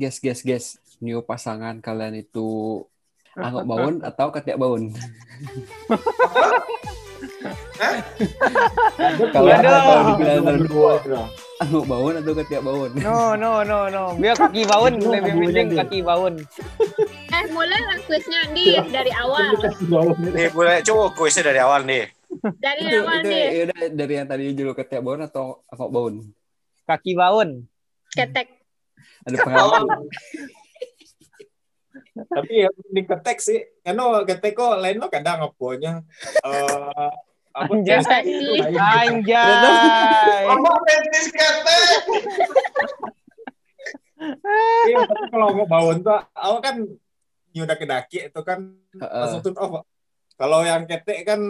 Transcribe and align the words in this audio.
guess 0.00 0.16
guess 0.16 0.40
guess 0.40 0.80
new 1.04 1.20
pasangan 1.20 1.84
kalian 1.84 2.16
itu 2.16 2.80
Angok 3.36 3.66
Baun 3.68 3.94
atau 4.00 4.32
Ketiak 4.32 4.56
Baun? 4.58 4.90
Kalau 9.30 9.48
kalau 9.60 10.02
dibilang 10.12 10.44
Berdua. 10.44 10.92
Angok 11.60 11.84
Baun 11.86 12.14
atau 12.16 12.32
Ketiak 12.36 12.62
Baun? 12.64 12.90
No, 13.00 13.36
no, 13.36 13.60
no, 13.62 13.88
no. 13.92 14.16
Biar 14.16 14.36
kaki 14.36 14.64
baun 14.64 14.96
Itu 14.96 15.08
lebih 15.12 15.32
penting 15.36 15.68
kaki 15.76 16.00
baun. 16.00 16.34
Eh, 17.30 17.44
mulai 17.52 17.80
lah 17.80 17.98
kuisnya 18.04 18.40
di 18.52 18.76
dari 18.88 19.12
awal. 19.14 19.56
Nih 20.20 20.48
boleh 20.52 20.80
coba 20.84 21.04
kuisnya 21.14 21.52
dari 21.52 21.60
awal 21.60 21.84
nih. 21.84 22.08
Dari 22.58 22.82
Itu, 22.88 22.98
awal 23.04 23.18
itu 23.20 23.28
nih. 23.30 23.44
ya 23.44 23.62
udah 23.68 23.78
dari 23.92 24.12
yang 24.16 24.28
tadi 24.28 24.42
judul 24.56 24.74
Ketiak 24.76 25.02
Baun 25.04 25.20
atau 25.24 25.60
Angok 25.68 25.90
Baun? 25.92 26.14
Kaki 26.88 27.12
baun. 27.14 27.48
Ketek. 28.10 28.59
Ada 29.26 29.36
pengalaman? 29.42 30.00
Tapi 32.10 32.52
ya 32.66 32.68
di 32.72 33.02
ketek 33.04 33.38
sih. 33.40 33.60
Karena 33.82 34.22
ketek 34.24 34.52
kok 34.56 34.78
lain 34.78 35.00
lo 35.00 35.08
kadang 35.08 35.46
apanya. 35.46 36.04
Eh 36.44 37.10
apa 37.50 37.72
Anjay. 37.74 37.98
itu 37.98 38.62
lain. 38.62 38.78
Anjay. 38.78 40.44
Apa 40.46 40.70
petis 40.86 41.26
kete? 41.34 41.78
Iya, 44.86 44.98
tapi 45.08 45.24
kalau 45.32 45.46
mau 45.56 45.66
bangun 45.66 45.96
tuh 46.04 46.20
awal 46.36 46.60
kan 46.60 46.76
udah 47.50 47.76
ke 47.76 47.86
daki 47.88 48.18
itu 48.30 48.40
kan 48.46 48.78
langsung 48.94 49.42
turn 49.42 49.58
off. 49.58 49.70
Pak. 49.80 49.84
Kalau 50.40 50.64
yang 50.64 50.88
ketek 50.88 51.28
kan 51.28 51.40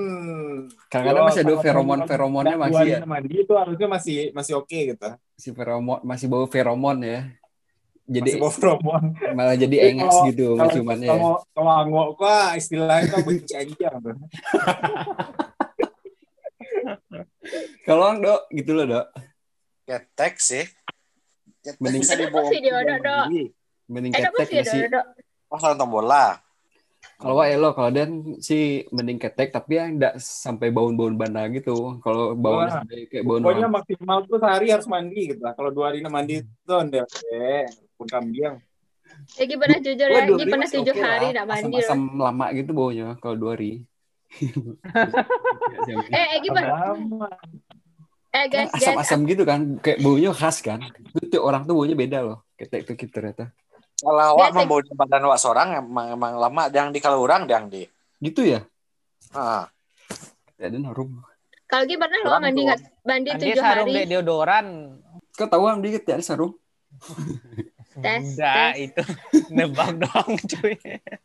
Kadang-kadang 0.91 1.25
masih 1.31 1.43
ada 1.47 1.55
sama 1.55 1.63
feromon-feromonnya 1.63 2.55
teman-teman 2.59 2.75
masih 2.75 2.91
ya. 2.91 3.07
mandi 3.07 3.35
itu 3.39 3.55
harusnya 3.55 3.87
masih 3.87 4.19
masih 4.35 4.53
oke 4.59 4.79
gitu. 4.95 5.09
Si 5.39 5.55
feromon 5.55 6.03
masih 6.03 6.27
bau 6.27 6.47
feromon 6.51 6.99
ya. 7.05 7.31
Jadi 8.11 8.43
Masih 8.43 8.43
malah 9.39 9.55
jadi 9.55 9.77
kalau- 10.03 10.27
gitu 10.27 10.47
Kalau 10.59 10.71
ciumannya. 10.75 11.07
ya. 11.07 11.15
kalau 11.15 11.31
kalau 11.55 11.73
angok 11.79 12.09
gua 12.19 12.59
istilahnya 12.59 13.17
benci 13.23 13.55
aja. 13.55 13.89
tuh. 14.03 14.15
Kalau 17.87 18.15
Dok, 18.19 18.47
gitu 18.53 18.71
loh, 18.77 18.87
Dok. 18.87 19.07
Ketek 19.87 20.35
sih. 20.39 20.65
Ketek 21.61 21.81
Mending- 21.83 22.07
Ada 22.07 22.23
dibawa. 22.23 23.25
Mending 23.91 24.13
ketek 24.15 24.47
sih, 24.49 24.63
sih? 24.63 24.81
Dok, 24.87 24.91
Dok? 24.91 25.07
Oh, 25.51 25.59
nonton 25.59 25.89
bola. 25.91 26.39
Kalau 27.21 27.45
Elo, 27.45 27.73
kalau 27.77 27.91
Dan 27.93 28.41
sih 28.41 28.85
mending 28.93 29.21
ketek 29.21 29.53
tapi 29.53 29.77
yang 29.77 29.97
enggak 29.97 30.17
sampai 30.21 30.73
baun-baun 30.73 31.17
banda 31.17 31.45
gitu. 31.53 32.01
Kalau 32.01 32.33
baun 32.33 32.69
sampai 32.69 33.09
kayak 33.09 33.25
baun 33.25 33.41
Pokoknya 33.45 33.69
maksimal 33.69 34.25
tuh 34.25 34.39
sehari 34.41 34.73
harus 34.73 34.89
mandi 34.89 35.21
gitu 35.37 35.43
lah. 35.45 35.53
Kalau 35.53 35.69
dua 35.69 35.93
hari 35.93 36.01
mandi 36.05 36.41
itu 36.41 36.73
udah 36.73 37.05
eh 37.33 37.69
pun 38.01 38.09
kambing. 38.09 38.57
Egi 39.37 39.55
pernah 39.61 39.79
jujur 39.85 40.09
ya, 40.09 40.23
ini 40.25 40.45
pernah 40.49 40.69
tujuh 40.71 40.95
oke 40.97 41.03
hari 41.05 41.27
lah. 41.29 41.33
tidak 41.37 41.47
mandi 41.47 41.77
loh. 41.77 41.81
Asam-asam 41.85 42.01
lama 42.17 42.47
gitu 42.57 42.71
baunya 42.73 43.09
kalau 43.21 43.37
dua 43.37 43.53
hari. 43.59 43.85
Eh, 45.91 46.27
Egi 46.39 46.49
pernah. 46.55 46.95
Sama. 46.95 47.29
Eh, 48.31 48.47
guys, 48.47 48.71
guys. 48.71 48.95
Asam-asam 48.95 49.21
gitu 49.27 49.43
kan, 49.43 49.61
kayak 49.83 49.99
baunya 50.01 50.31
khas 50.31 50.63
kan. 50.63 50.81
Itu 51.19 51.43
orang 51.43 51.67
tuh 51.67 51.75
baunya 51.77 51.99
beda 51.99 52.19
loh. 52.23 52.39
Ketek 52.55 52.87
tuh 52.87 52.95
gitu 52.95 53.11
ternyata. 53.11 53.51
Kalau 54.01 54.39
awak 54.39 54.57
membawa 54.57 54.81
di 54.81 54.93
badan 54.97 55.27
awak 55.29 55.41
seorang 55.43 55.69
emang 55.77 56.17
emang 56.17 56.33
lama 56.41 56.63
yang 56.73 56.89
di 56.89 57.03
kalau 57.03 57.21
orang 57.21 57.45
yang 57.51 57.69
di. 57.69 57.85
Gitu 58.23 58.57
ya? 58.57 58.61
Ah, 59.35 59.69
Ketek 60.57 60.79
dan 60.79 60.85
harum. 60.89 61.21
Kalau 61.67 61.85
pernah 61.87 62.19
lo 62.27 62.39
mandi 62.43 62.61
nggak 62.67 62.81
mandi 63.07 63.31
tujuh 63.35 63.63
sarung 63.63 63.87
hari. 63.91 64.03
dek 64.03 64.07
deodoran. 64.11 64.67
Kau 65.35 65.47
tahu 65.47 65.71
yang 65.71 65.83
dikit 65.83 66.03
ya 66.07 66.19
sarung? 66.23 66.55
Tes, 67.91 68.23
Enggak, 68.23 68.71
tes. 68.71 68.87
itu 68.87 69.03
nebak 69.57 69.91
doang 69.99 70.33
cuy. 70.39 70.75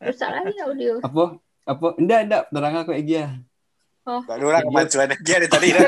Rusak 0.02 0.30
lagi 0.30 0.58
audio. 0.60 0.98
Apa? 1.00 1.38
Apa? 1.64 1.88
Enggak, 1.96 2.20
enggak. 2.26 2.44
Terang 2.50 2.76
aku 2.76 2.92
Egi 2.92 3.16
ya. 3.16 3.28
gak 4.06 4.38
ada 4.38 4.44
orang 4.44 4.64
kemajuan 4.64 5.10
dia 5.18 5.36
dari 5.36 5.48
tadi. 5.48 5.68
dah. 5.72 5.86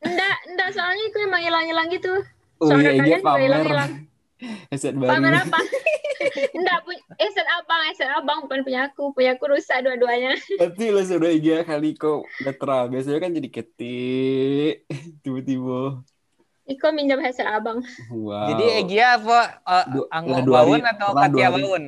Enggak, 0.00 0.36
enggak 0.46 0.68
soalnya 0.70 1.04
itu 1.04 1.18
emang 1.20 1.42
hilang-hilang 1.42 1.86
gitu. 1.88 2.12
Oh 2.56 2.66
Soalnya 2.66 2.90
iya, 2.90 2.94
Egi 2.94 3.00
kalian 3.00 3.18
juga 3.18 3.26
pamer. 3.28 3.42
hilang-hilang. 3.42 3.90
Headset 4.70 4.94
baru. 4.94 5.10
Pamer 5.12 5.34
apa? 5.36 5.58
Enggak 6.56 6.78
punya 6.82 7.02
eset 7.18 7.46
abang, 7.46 7.82
eset 7.86 8.10
abang 8.10 8.38
bukan 8.42 8.60
punya 8.62 8.80
aku. 8.86 9.12
Punya 9.12 9.36
aku 9.36 9.44
rusak 9.48 9.82
dua-duanya. 9.82 10.34
Berarti 10.56 10.84
lo 10.88 11.00
sudah 11.02 11.30
Egi 11.30 11.50
kali 11.62 11.90
kok 11.94 12.22
netral. 12.40 12.88
Biasanya 12.88 13.18
kan 13.18 13.30
jadi 13.30 13.48
ketik. 13.48 14.74
Tiba-tiba. 15.20 16.00
Iko 16.66 16.90
minjam 16.90 17.22
headset 17.22 17.46
abang. 17.46 17.78
Wow. 18.10 18.50
Jadi 18.50 18.64
Egia 18.82 19.22
apa 19.22 19.62
uh, 19.62 20.10
anggo 20.10 20.34
baun 20.42 20.82
atau 20.82 21.14
katia 21.14 21.48
baun? 21.54 21.82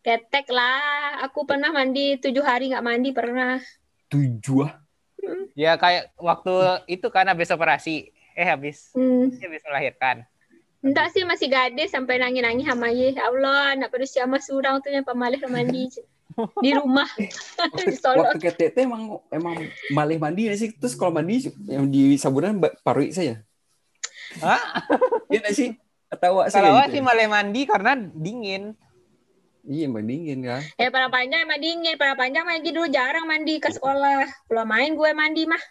Ketek 0.00 0.48
lah. 0.48 1.20
Aku 1.28 1.44
pernah 1.44 1.68
mandi 1.68 2.16
tujuh 2.16 2.40
hari 2.40 2.72
nggak 2.72 2.84
mandi 2.84 3.10
pernah. 3.12 3.60
tujuh 4.06 4.64
ah. 4.64 4.78
Ya 5.58 5.74
kayak 5.74 6.14
waktu 6.16 6.54
itu 6.88 7.10
kan 7.10 7.26
habis 7.26 7.50
operasi. 7.50 8.14
Eh 8.32 8.46
habis 8.46 8.92
Hmm. 8.94 9.28
habis 9.34 9.60
melahirkan. 9.66 10.24
Entah 10.80 11.10
sih 11.10 11.26
masih 11.26 11.50
gadis 11.50 11.90
sampai 11.90 12.16
nangis-nangis 12.16 12.68
sama 12.68 12.88
ye. 12.94 13.12
Ya 13.12 13.26
Allah, 13.26 13.74
nak 13.74 13.90
pada 13.90 14.06
siapa 14.06 14.38
surang 14.38 14.78
tuh 14.78 14.94
yang 14.94 15.02
pemalih 15.02 15.40
mandi 15.50 15.90
di 16.64 16.70
rumah. 16.72 17.08
di 17.16 17.96
Solo. 17.98 18.22
Waktu 18.24 18.38
ketik 18.46 18.72
teh 18.72 18.86
emang 18.86 19.18
emang 19.28 19.66
malih 19.90 20.16
mandi 20.16 20.46
nggak 20.46 20.58
sih. 20.60 20.70
Terus 20.78 20.94
kalau 20.94 21.10
mandi 21.10 21.50
yang 21.66 21.90
di 21.90 22.14
sabunan 22.16 22.56
parui 22.80 23.10
saya. 23.10 23.42
Hah? 24.42 24.62
Iya 25.32 25.38
nggak 25.42 25.56
sih? 25.56 25.70
Kalau 26.06 26.46
saya 26.46 26.70
awak 26.70 26.88
gitu 26.90 26.98
sih 26.98 27.00
ya? 27.02 27.06
malah 27.06 27.28
mandi 27.28 27.62
karena 27.66 27.92
dingin. 27.98 28.78
Iya 29.66 29.90
bandingin 29.90 30.38
kan. 30.46 30.62
Eh, 30.78 30.88
para 30.94 31.10
panjang 31.10 31.42
emang 31.42 31.58
dingin. 31.58 31.94
Para 31.98 32.14
panjang 32.14 32.46
lagi 32.46 32.70
dulu 32.70 32.86
jarang 32.86 33.26
mandi 33.26 33.58
ke 33.58 33.66
sekolah. 33.74 34.22
Kalau 34.46 34.64
main 34.64 34.94
gue 34.94 35.10
mandi 35.10 35.42
mah. 35.50 35.62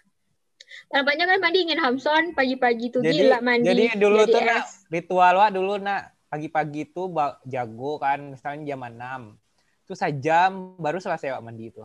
Para 0.91 1.07
panjang 1.07 1.27
kan 1.31 1.39
mandi 1.39 1.57
dingin 1.63 1.79
Hamson 1.79 2.23
pagi-pagi 2.35 2.91
tuh 2.91 2.99
Jadi 2.99 3.31
gila 3.31 3.39
mandi. 3.39 3.71
jadi 3.71 3.95
dulu 3.95 4.27
Jadi 4.27 4.33
tuh 4.35 4.41
nak 4.43 4.63
es. 4.67 4.71
ritual 4.91 5.33
wak 5.39 5.49
dulu 5.55 5.73
nak 5.79 6.01
pagi-pagi 6.27 6.91
tuh 6.91 7.07
jago 7.47 7.91
kan 8.03 8.35
misalnya 8.35 8.75
jam 8.75 8.83
6. 8.83 9.87
Terus 9.87 9.99
sejam 10.03 10.51
baru 10.75 10.99
selesai 10.99 11.31
wak 11.39 11.43
mandi 11.47 11.71
itu. 11.71 11.83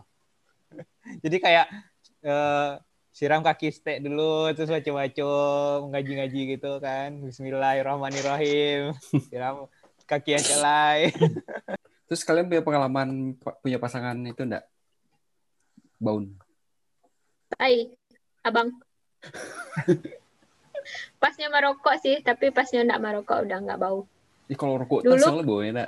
jadi 1.23 1.37
kayak 1.39 1.65
eh, 2.27 2.71
siram 3.11 3.43
kaki 3.43 3.75
stek 3.75 3.99
dulu 3.99 4.47
terus 4.55 4.71
baca-baca 4.71 5.29
ngaji-ngaji 5.91 6.41
gitu 6.57 6.79
kan. 6.79 7.19
Bismillahirrahmanirrahim. 7.27 8.95
Siram 9.27 9.67
kaki 10.07 10.39
yang 10.39 10.43
celai. 10.43 11.11
Terus 12.11 12.27
kalian 12.27 12.51
punya 12.51 12.59
pengalaman 12.59 13.39
punya 13.63 13.79
pasangan 13.79 14.19
itu 14.27 14.43
enggak? 14.43 14.67
Baun. 15.95 16.35
Hai, 17.55 17.95
abang. 18.43 18.67
pasnya 21.21 21.47
merokok 21.47 21.95
sih, 22.03 22.19
tapi 22.19 22.51
pasnya 22.51 22.83
enggak 22.83 22.99
merokok 22.99 23.47
udah 23.47 23.57
nggak 23.63 23.79
bau. 23.79 24.03
Ih, 24.51 24.57
kalau 24.59 24.75
rokok 24.75 24.99
Dulu- 25.01 25.15
tas 25.15 25.23
soalnya 25.23 25.47
bau 25.47 25.61
enak. 25.63 25.87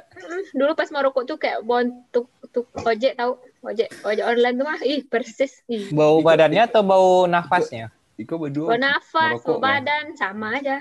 Dulu 0.56 0.72
pas 0.72 0.88
merokok 0.88 1.24
tuh 1.28 1.35
kayak 1.35 1.59
bon 1.62 1.84
tuk 2.09 2.31
tuk 2.47 2.63
ojek 2.79 3.12
tahu 3.13 3.35
ojek 3.62 3.91
ojek 4.01 4.24
online 4.24 4.56
tuh 4.56 4.63
mah 4.63 4.79
ih 4.81 5.03
persis 5.03 5.59
ih 5.68 5.91
Bau 5.91 6.18
Ikut- 6.18 6.25
badannya 6.25 6.63
atau 6.63 6.79
bau 6.79 7.28
nafasnya? 7.28 7.91
Iko 8.16 8.40
berdua. 8.40 8.72
bau 8.72 8.79
nafas 8.79 9.35
merokok 9.35 9.52
bau 9.52 9.59
badan 9.59 10.06
sama 10.16 10.56
aja 10.56 10.79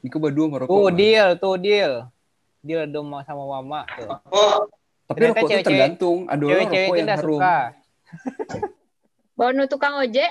Iko 0.00 0.16
berdua 0.16 0.46
merokok. 0.48 0.72
Tuh 0.72 0.84
kan? 0.86 0.96
deal, 0.96 1.28
tuh 1.36 1.54
deal. 1.56 1.92
Deal 2.60 2.84
dong 2.88 3.12
sama 3.20 3.44
mama 3.50 3.84
tuh. 3.90 4.08
Tapi 5.04 5.16
Ternyata 5.20 5.28
rokok 5.28 5.36
itu 5.36 5.48
cewek-cewek- 5.52 5.64
tergantung. 5.66 6.18
Ada 6.24 6.40
orang 6.40 6.48
Cewek-cewek 6.48 6.80
rokok 6.80 6.96
itu 6.96 7.00
yang 7.04 7.08
harum. 7.12 7.40
suka. 7.40 7.58
bau 9.34 9.50
tukang 9.66 9.94
ojek 9.98 10.30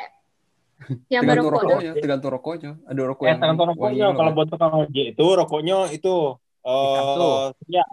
yang 1.08 1.22
Tergantung 1.24 1.52
rokoknya, 1.52 1.92
tergantung 1.96 2.32
rokoknya. 2.32 2.72
Ada 2.84 3.02
rokok 3.06 3.24
Eh, 3.24 3.30
yang 3.30 3.40
tergantung 3.40 3.68
rokoknya. 3.70 4.06
Kalau 4.12 4.32
buat 4.32 4.48
tukang 4.48 4.74
ojek 4.80 5.06
itu 5.14 5.26
rokoknya 5.26 5.78
itu 5.92 6.16
eh 6.64 7.52
ya, 7.68 7.84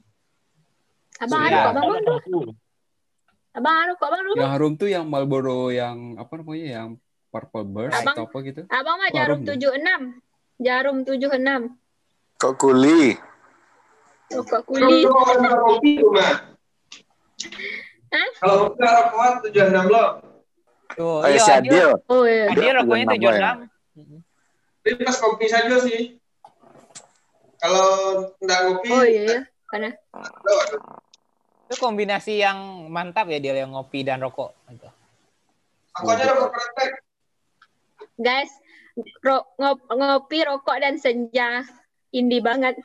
abang 1.19 1.41
Iya. 1.43 1.49
ada 1.50 1.59
kok 1.59 1.73
bang 1.75 1.85
abang 3.50 3.76
ada 3.76 3.93
kok 3.93 4.09
bang 4.09 4.20
yang 4.32 4.50
harum 4.50 4.73
tuh 4.75 4.87
yang 4.87 5.05
Marlboro 5.05 5.69
yang 5.69 6.14
apa 6.17 6.32
namanya 6.38 6.67
yang 6.79 6.88
Purple 7.29 7.62
Burst 7.64 7.99
Abang- 7.99 8.14
atau 8.14 8.25
apa 8.26 8.38
gitu. 8.43 8.62
abang 8.67 8.97
mah 8.97 9.06
Oh, 9.06 9.14
jarum 9.14 9.41
tujuh 9.43 9.70
enam 9.75 10.00
jarum 10.56 10.97
tujuh 11.03 11.31
enam 11.31 11.75
Kok 12.38 12.55
kuli? 12.56 13.19
rokok 14.31 14.62
kulit 14.64 15.03
Kalau 18.38 18.73
enggak 18.73 18.93
rokokan 18.97 19.32
tujuh 19.43 19.64
enam 19.67 19.85
lo. 19.87 20.05
Kayak 20.96 21.31
iya, 21.31 21.40
si 21.42 21.50
Adil. 21.54 21.88
Oh 22.10 22.25
iya 22.26 22.44
Adil 22.50 22.72
rokoknya 22.82 23.06
Tujuh 23.14 23.31
enam. 23.31 23.56
Tapi 24.81 24.96
pas 25.04 25.16
kopi 25.20 25.46
saja 25.46 25.76
sih. 25.84 26.16
Kalau 27.60 27.88
enggak 28.40 28.60
ngopi, 28.64 28.88
oh 28.88 29.04
iya 29.04 29.22
iya. 29.28 29.40
karena 29.69 29.92
Itu 31.69 31.75
kombinasi 31.76 32.40
yang 32.40 32.88
mantap 32.88 33.28
ya 33.28 33.37
dia 33.38 33.52
yang 33.54 33.76
ngopi 33.76 34.00
dan 34.02 34.25
rokok. 34.25 34.56
Gitu. 34.72 34.88
aku 35.90 36.06
aja 36.14 36.25
rokok 36.32 36.48
praktek. 36.54 36.90
guys 38.16 38.50
ro- 39.20 39.48
ngop- 39.60 39.90
ngopi 39.90 40.38
rokok 40.46 40.76
dan 40.81 40.96
senja 40.96 41.62
indie 42.10 42.40
banget. 42.40 42.78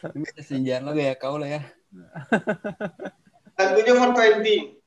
Ini 0.00 0.26
senjaan 0.40 0.88
lo 0.88 0.96
ya 0.96 1.14
kau 1.14 1.36
lah 1.38 1.60
ya. 1.60 1.62
Lagunya 3.60 3.92
420. 3.94 4.79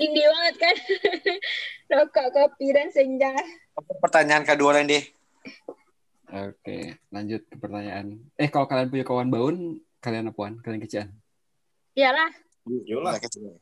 Indie 0.00 0.24
banget 0.24 0.56
kan. 0.56 0.76
Rokok, 1.92 2.26
kopi, 2.32 2.72
dan 2.72 2.88
senja. 2.88 3.36
Pertanyaan 4.00 4.48
kedua 4.48 4.80
Randy. 4.80 4.96
Oke, 6.30 6.96
lanjut 7.10 7.42
ke 7.44 7.56
pertanyaan. 7.58 8.16
Eh, 8.38 8.48
kalau 8.48 8.64
kalian 8.64 8.88
punya 8.88 9.04
kawan 9.04 9.28
baun, 9.28 9.56
kalian 10.00 10.30
apaan? 10.32 10.62
Kalian 10.64 10.80
kecian? 10.80 11.08
Iyalah. 11.98 12.30
Kecil. 13.18 13.58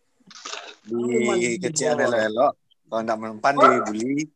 Di 0.87 1.58
kecil 1.58 1.96
ada 1.96 2.29
elok. 2.29 2.52
Kalau 2.88 3.02
nggak 3.05 3.19
mempan 3.20 3.55
dibully. 3.56 4.29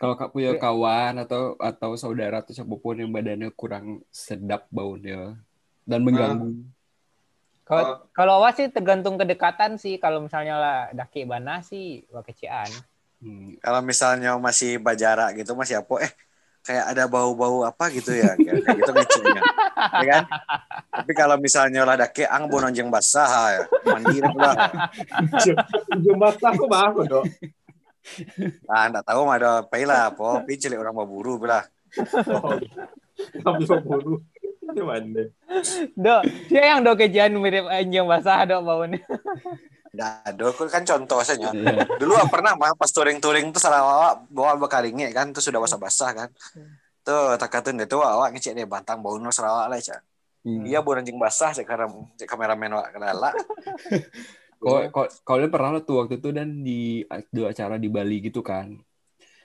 kalau 0.00 0.14
kak 0.14 0.30
punya 0.32 0.56
kawan 0.56 1.20
atau 1.26 1.58
atau 1.60 1.90
saudara 1.98 2.40
atau 2.40 2.56
siapa 2.56 2.72
pun 2.78 2.96
yang 2.96 3.12
badannya 3.12 3.52
kurang 3.52 4.00
sedap 4.08 4.64
baunya 4.72 5.36
dan 5.84 6.04
mengganggu. 6.04 6.64
Kalau 7.68 8.08
kalau 8.16 8.32
awas 8.40 8.56
sih 8.56 8.72
tergantung 8.72 9.20
kedekatan 9.20 9.76
sih. 9.76 10.00
Kalau 10.00 10.24
misalnya 10.24 10.56
lah 10.56 10.78
daki 10.96 11.28
bana 11.28 11.60
sih 11.60 12.08
wah 12.08 12.24
kecian. 12.24 12.68
Hmm. 13.20 13.60
Kalau 13.60 13.84
misalnya 13.84 14.40
masih 14.40 14.80
bajara 14.80 15.36
gitu 15.36 15.52
masih 15.52 15.84
apa? 15.84 16.08
Eh 16.08 16.12
kayak 16.64 16.84
ada 16.92 17.04
bau-bau 17.08 17.64
apa 17.64 17.88
gitu 17.88 18.12
ya 18.12 18.36
kayak 18.36 18.60
kayak 18.60 18.76
gitu 18.76 18.92
kecilnya 18.92 19.42
ya 20.04 20.04
kan 20.04 20.24
tapi 21.00 21.12
kalau 21.16 21.40
misalnya 21.40 21.80
lah 21.86 21.96
dake 21.96 22.28
ang 22.28 22.44
bon 22.44 22.60
anjing 22.60 22.92
basah 22.92 23.56
ya 23.56 23.60
mandi 23.88 24.20
lah 24.20 24.68
aku 26.28 26.64
mah 26.68 26.82
aku 26.92 27.00
dong. 27.08 27.24
ah 28.68 28.84
enggak 28.84 29.04
tahu 29.06 29.20
mah 29.24 29.36
ada 29.40 29.52
payla 29.64 30.12
po 30.12 30.44
pincil 30.44 30.76
orang 30.76 30.92
baburu 30.92 31.40
belah 31.40 31.64
Kami 33.18 33.66
mau 33.66 33.80
buru. 33.82 34.22
Do, 35.96 36.16
dia 36.48 36.62
yang 36.74 36.84
do 36.84 36.92
kecian 36.92 37.32
mirip 37.36 37.66
anjing 37.66 38.04
basah 38.04 38.44
do 38.44 38.60
baunya. 38.60 39.00
enggak 39.88 40.12
ada 40.20 40.42
aku 40.52 40.68
kan 40.68 40.84
contoh 40.84 41.24
saja 41.24 41.48
Iya. 41.48 41.88
dulu 41.96 42.12
ah, 42.14 42.28
pernah 42.28 42.52
mah 42.54 42.76
pas 42.76 42.92
touring-touring 42.92 43.48
tuh 43.50 43.58
salah 43.58 43.80
awak 43.80 44.28
bawa 44.28 44.60
bekalinge 44.60 45.08
kan 45.16 45.32
tuh 45.32 45.40
sudah 45.40 45.58
basah-basah 45.58 46.10
kan 46.12 46.28
tuh 47.00 47.40
takatun 47.40 47.80
tuh 47.88 48.04
awak 48.04 48.36
ngecek 48.36 48.52
deh 48.52 48.68
bantang 48.68 49.00
bau 49.00 49.16
no 49.16 49.32
sarawak 49.32 49.66
lah 49.66 49.80
cak 49.80 50.04
Hmm. 50.46 50.62
iya 50.62 50.78
bon 50.78 50.94
anjing 50.94 51.18
basah 51.18 51.50
sekarang 51.50 51.90
cek 52.14 52.30
kameramen 52.30 52.70
awak 52.70 52.94
kenala 52.94 53.34
Kau 54.58 54.78
kau- 54.90 55.10
kalian 55.22 55.50
pernah 55.50 55.78
tuh 55.82 56.02
waktu 56.02 56.18
itu 56.18 56.30
dan 56.30 56.62
di 56.62 57.02
di 57.30 57.40
acara 57.42 57.78
di 57.78 57.86
Bali 57.86 58.18
gitu 58.18 58.42
kan. 58.42 58.74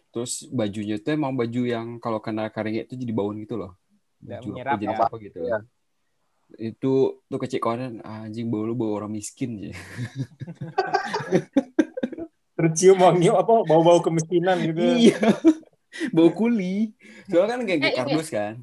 Terus 0.10 0.46
bajunya 0.50 0.98
tuh 0.98 1.14
emang 1.14 1.34
baju 1.34 1.62
yang 1.66 1.98
kalau 2.02 2.18
kena 2.18 2.50
karingnya 2.50 2.86
itu 2.90 2.98
jadi 2.98 3.14
bau 3.14 3.30
gitu 3.34 3.58
loh. 3.58 3.78
Menyerap 4.24 4.76
apa 4.76 4.84
ya. 4.84 4.98
apa 5.04 5.16
gitu. 5.20 5.40
Iya. 5.42 5.58
Itu 6.54 6.94
tuh 7.26 7.40
kecil 7.40 7.60
"Ah, 8.02 8.24
anjing 8.24 8.48
bau 8.48 8.64
lu 8.64 8.74
bau 8.74 8.94
orang 8.94 9.12
miskin 9.12 9.58
sih. 9.60 9.74
Tercium 12.54 13.02
wangi 13.02 13.28
apa 13.28 13.66
bau-bau 13.66 14.00
kemiskinan 14.00 14.62
gitu. 14.62 14.80
iya. 14.80 15.18
bau 16.14 16.30
kuli. 16.30 16.94
Soalnya 17.28 17.58
kan 17.58 17.62
kayak 17.66 17.82
Eh, 17.82 17.94
kardus 17.94 18.30
kan. 18.30 18.62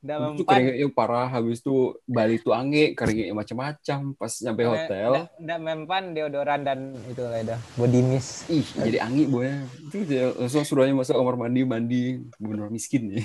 Nggak 0.00 0.16
Itu 0.16 0.24
mempan. 0.24 0.48
keringnya 0.56 0.88
parah 0.88 1.28
habis 1.28 1.60
itu 1.60 1.76
Bali 2.08 2.40
tuh 2.40 2.56
ange 2.56 2.96
keringnya 2.96 3.36
macam-macam 3.36 3.98
pas 4.16 4.32
nyampe 4.40 4.62
hotel. 4.64 5.28
Nggak 5.36 5.58
mempan 5.60 6.02
deodoran 6.16 6.60
dan 6.64 6.78
itu 7.04 7.20
lah 7.20 7.38
itu 7.38 7.56
body 7.76 8.00
mist. 8.00 8.48
Ih, 8.48 8.64
jadi 8.80 9.04
angi 9.04 9.28
boy. 9.28 9.52
Itu 9.84 10.08
dia 10.08 10.32
langsung 10.32 10.64
suruhnya 10.64 10.96
masuk 10.96 11.20
kamar 11.20 11.36
mandi 11.36 11.60
mandi 11.62 12.02
bener 12.40 12.72
miskin 12.72 13.12
ya. 13.12 13.20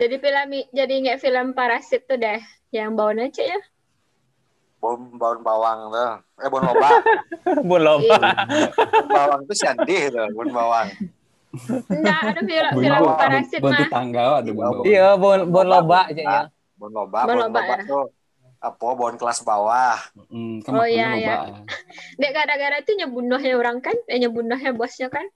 Jadi 0.00 0.16
film 0.16 0.48
jadi 0.72 0.94
nggak 1.04 1.18
film 1.20 1.52
parasit 1.52 2.08
tuh 2.08 2.16
deh, 2.16 2.40
yang 2.72 2.96
baunya 2.96 3.28
cek 3.28 3.46
ya. 3.46 3.60
bom 4.80 4.96
bawang 5.12 5.44
bawang 5.44 5.78
tuh 5.92 6.12
eh 6.40 6.48
bon 6.48 6.64
loba 6.64 6.88
Bon 7.68 7.76
loba. 7.84 8.16
Bon 8.48 9.08
bawang 9.12 9.40
tuh 9.44 9.52
siandih 9.52 10.08
tuh 10.08 10.24
bon 10.32 10.48
bawang 10.48 10.88
Enggak, 11.92 12.18
ada 12.32 12.40
film 12.40 12.70
Bon 12.72 12.80
film 12.80 12.96
bawa, 13.04 13.12
parasit 13.20 13.60
bon 13.60 13.76
mah. 13.76 13.80
tetangga 13.84 14.40
ada 14.40 14.50
bon 14.56 14.64
bawa. 14.72 14.82
Iya, 14.88 15.08
bon 15.20 15.38
bon 15.52 15.66
loba 15.68 16.00
aja 16.08 16.22
ya. 16.24 16.42
bon 16.80 16.90
loba 16.96 17.18
Bon 17.28 17.36
bon 17.36 17.36
loba, 17.44 17.60
loba 17.60 17.74
ya. 17.76 17.84
tuh 17.84 18.04
apa 18.56 18.86
bon 18.96 19.14
kelas 19.20 19.38
bawah 19.44 20.00
kan 20.64 20.72
Oh, 20.72 20.88
iya, 20.88 21.12
iya. 21.20 21.36
Dek 22.16 22.32
gara-gara 22.32 22.80
itu 22.80 22.96
nyebunuhnya 22.96 23.60
orang 23.60 23.84
kan, 23.84 23.96
eh 24.08 24.16
nyebunuhnya 24.16 24.72
bosnya 24.72 25.12
kan. 25.12 25.28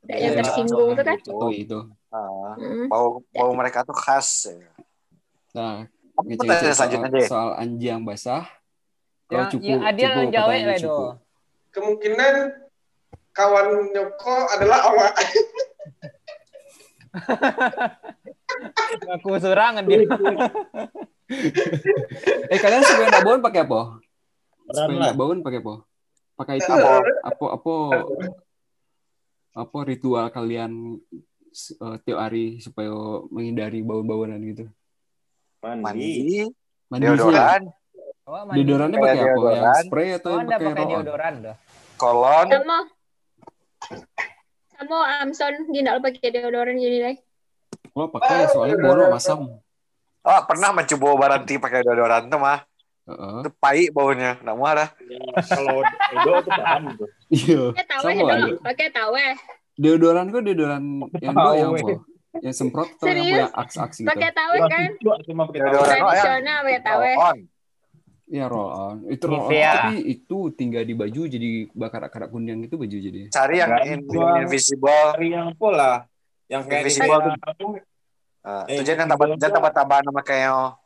Dek 0.00 0.16
yang 0.16 0.32
Iya, 0.32 0.40
tersinggung 0.40 0.96
tuh 0.96 1.04
kan. 1.04 1.16
Itu 1.20 1.48
itu. 1.52 1.78
Ah, 2.10 2.56
bau 2.88 3.20
bau 3.30 3.52
mereka 3.54 3.84
tuh 3.84 3.94
khas 3.94 4.48
Nah, 5.54 5.86
apa 5.86 6.26
ngecek 6.26 6.46
pertanyaan 6.46 6.62
soal, 6.62 6.74
selanjutnya 6.78 7.08
deh 7.10 7.26
soal 7.26 7.48
anjing 7.58 8.02
basah. 8.02 8.42
Kalau 9.26 9.34
Yang 9.36 9.46
cupu, 9.54 9.66
yang 9.66 9.82
adil 9.82 10.10
yang 10.10 10.30
jawa 10.30 10.46
pertanyaan 10.50 10.66
lah 10.66 10.78
cupu. 10.78 10.90
do. 10.90 10.98
Kemungkinan 11.70 12.34
kawan 13.30 13.66
Nyoko 13.94 14.36
adalah 14.50 14.78
awak. 14.90 15.14
Aku 19.18 19.28
surangan 19.38 19.82
dia. 19.86 20.02
Eh 22.50 22.58
kalian 22.58 22.82
nggak 22.82 23.22
bauan 23.22 23.38
pakai 23.38 23.62
apa? 23.62 24.02
Nggak 24.66 25.14
bauan 25.14 25.46
pakai 25.46 25.62
apa? 25.62 25.86
Pakai 26.34 26.58
itu 26.58 26.66
Apa? 26.66 27.06
apa 27.22 27.46
apa 29.50 29.78
ritual 29.82 30.30
kalian 30.30 30.98
eh, 31.50 31.96
tiap 32.06 32.18
hari 32.22 32.62
supaya 32.62 32.90
menghindari 33.28 33.82
bau-bauan 33.82 34.38
gitu? 34.46 34.70
Mandi. 35.60 35.82
mandi 35.82 36.10
Mandi 36.88 37.04
deodoran 37.06 37.62
Oh, 38.30 38.46
mandi. 38.46 38.62
Deodorannya 38.62 38.98
Pakai 39.02 39.10
apa? 39.10 39.18
Yang 39.18 39.34
deodoran. 39.34 39.82
spray 39.90 40.08
atau 40.14 40.30
Oh, 40.30 40.38
yang 40.38 40.48
pakai 40.48 40.66
pakai 40.70 40.86
deodoran 40.86 41.34
dah. 41.42 41.56
kolon 41.98 42.46
Sama 42.48 42.78
sama 44.70 44.98
Amson 45.20 45.54
dia 45.74 45.80
nggak 45.84 45.98
pakai 46.00 46.28
deodoran 46.32 46.74
gini 46.78 46.96
deh. 47.02 47.16
Oh 47.92 48.06
pakai 48.06 48.48
soalnya 48.54 48.78
bono 48.78 49.10
masam. 49.10 49.58
oh 50.20 50.40
pernah 50.46 50.70
mencoba 50.70 51.08
baranti 51.18 51.58
pakai 51.58 51.82
deodoran 51.82 52.30
tuh 52.30 52.38
mah 52.38 52.62
Heeh. 53.10 53.36
itu 53.40 53.50
pahit 53.56 53.90
baunya 53.90 54.38
nggak 54.38 54.54
mau 54.54 54.66
ada 54.66 54.86
Kalau 55.44 55.82
Edo 55.82 56.32
tuh 56.40 56.52
paham 56.52 56.82
tuh. 56.94 57.08
Iya. 57.28 57.62
Pakai 57.72 57.86
tawe 57.86 58.02
Sama 58.04 58.22
dong, 58.22 58.30
ada. 58.30 58.48
pakai 58.64 58.88
tawe. 58.90 59.24
Deodoran 59.74 60.24
kok 60.28 60.42
deodoran 60.42 60.82
yang 61.16 61.34
do 61.34 61.50
yang 61.52 61.70
apa? 61.72 61.94
Yang 62.36 62.54
semprot 62.54 62.88
atau 62.92 63.02
yang 63.02 63.10
Serius? 63.10 63.30
punya 63.32 63.46
aks-aks 63.56 63.96
gitu? 63.96 64.08
Pakai 64.08 64.30
tawe 64.30 64.56
kan. 64.64 64.88
cuma 65.24 65.42
pakai 65.44 65.58
ya. 65.58 65.70
Tradisional 65.72 66.58
pakai 66.62 66.80
tawe. 66.80 67.10
Iya 68.26 68.44
roll 68.46 68.70
on. 68.70 68.96
Itu 69.08 69.24
roll 69.26 69.34
on 69.36 69.42
Nivea. 69.44 69.72
tapi 69.74 69.94
itu 70.06 70.38
tinggal 70.52 70.82
di 70.82 70.94
baju 70.94 71.22
jadi 71.24 71.50
bakar 71.68 72.06
karak 72.06 72.30
kuning 72.30 72.62
itu 72.62 72.78
baju 72.78 72.94
jadi. 72.94 73.26
cari 73.28 73.56
yang 73.58 73.70
in- 73.82 74.06
invisible 74.38 74.86
Cari 75.10 75.28
yang 75.28 75.50
pola. 75.52 76.06
Yang 76.46 76.62
kayak 76.64 76.82
Invisible 76.84 77.18
di- 77.20 77.42
tuh. 77.58 77.72
Uh, 78.40 78.64
Eh, 78.66 78.74
itu 78.76 78.82
jangan 78.86 79.06
tambah 79.10 79.26
jangan 79.34 79.52
tambah 79.52 79.72
tambahan 79.72 80.04
nama 80.06 80.22
kayak 80.22 80.79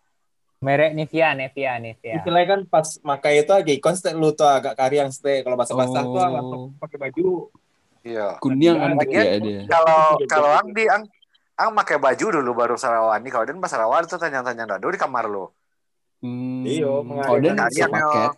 Merek 0.64 0.90
Nivea, 0.92 1.36
Nivea, 1.36 1.72
Nivea. 1.76 2.14
Istilahnya 2.16 2.48
kan 2.48 2.60
pas 2.64 2.88
makai 3.02 3.44
itu 3.44 3.52
agak 3.52 3.76
konstet 3.78 4.16
lu 4.16 4.32
tuh 4.32 4.48
agak 4.48 4.72
kari 4.72 4.96
yang 4.96 5.12
stay. 5.12 5.44
Kalau 5.44 5.54
basah-basah 5.54 6.02
tuh 6.02 6.16
Oh. 6.16 6.30
langsung 6.30 6.62
pakai 6.78 6.96
baju. 6.98 7.28
iya 8.00 8.36
Kuning 8.36 8.76
kan 8.76 9.00
ya 9.08 9.40
dia. 9.40 9.64
kalau 9.64 10.20
kalau 10.28 10.52
ang 10.52 10.68
di 10.72 10.84
ang 10.84 11.08
ang 11.56 11.72
pakai 11.74 11.96
baju 11.96 12.36
dulu 12.36 12.52
baru 12.52 12.76
sarawan 12.76 13.16
nih 13.16 13.32
kalau 13.32 13.44
dan 13.44 13.56
pas 13.56 13.68
sarawan 13.68 14.04
tuh 14.04 14.16
tanya-tanya 14.16 14.64
dado 14.66 14.84
di 14.86 14.96
kamar 14.96 15.24
lo 15.24 15.56
Hmm. 16.20 16.64
Iyo, 16.64 17.00
Oh 17.00 17.36
dan 17.36 17.56
sepaket. 17.68 18.32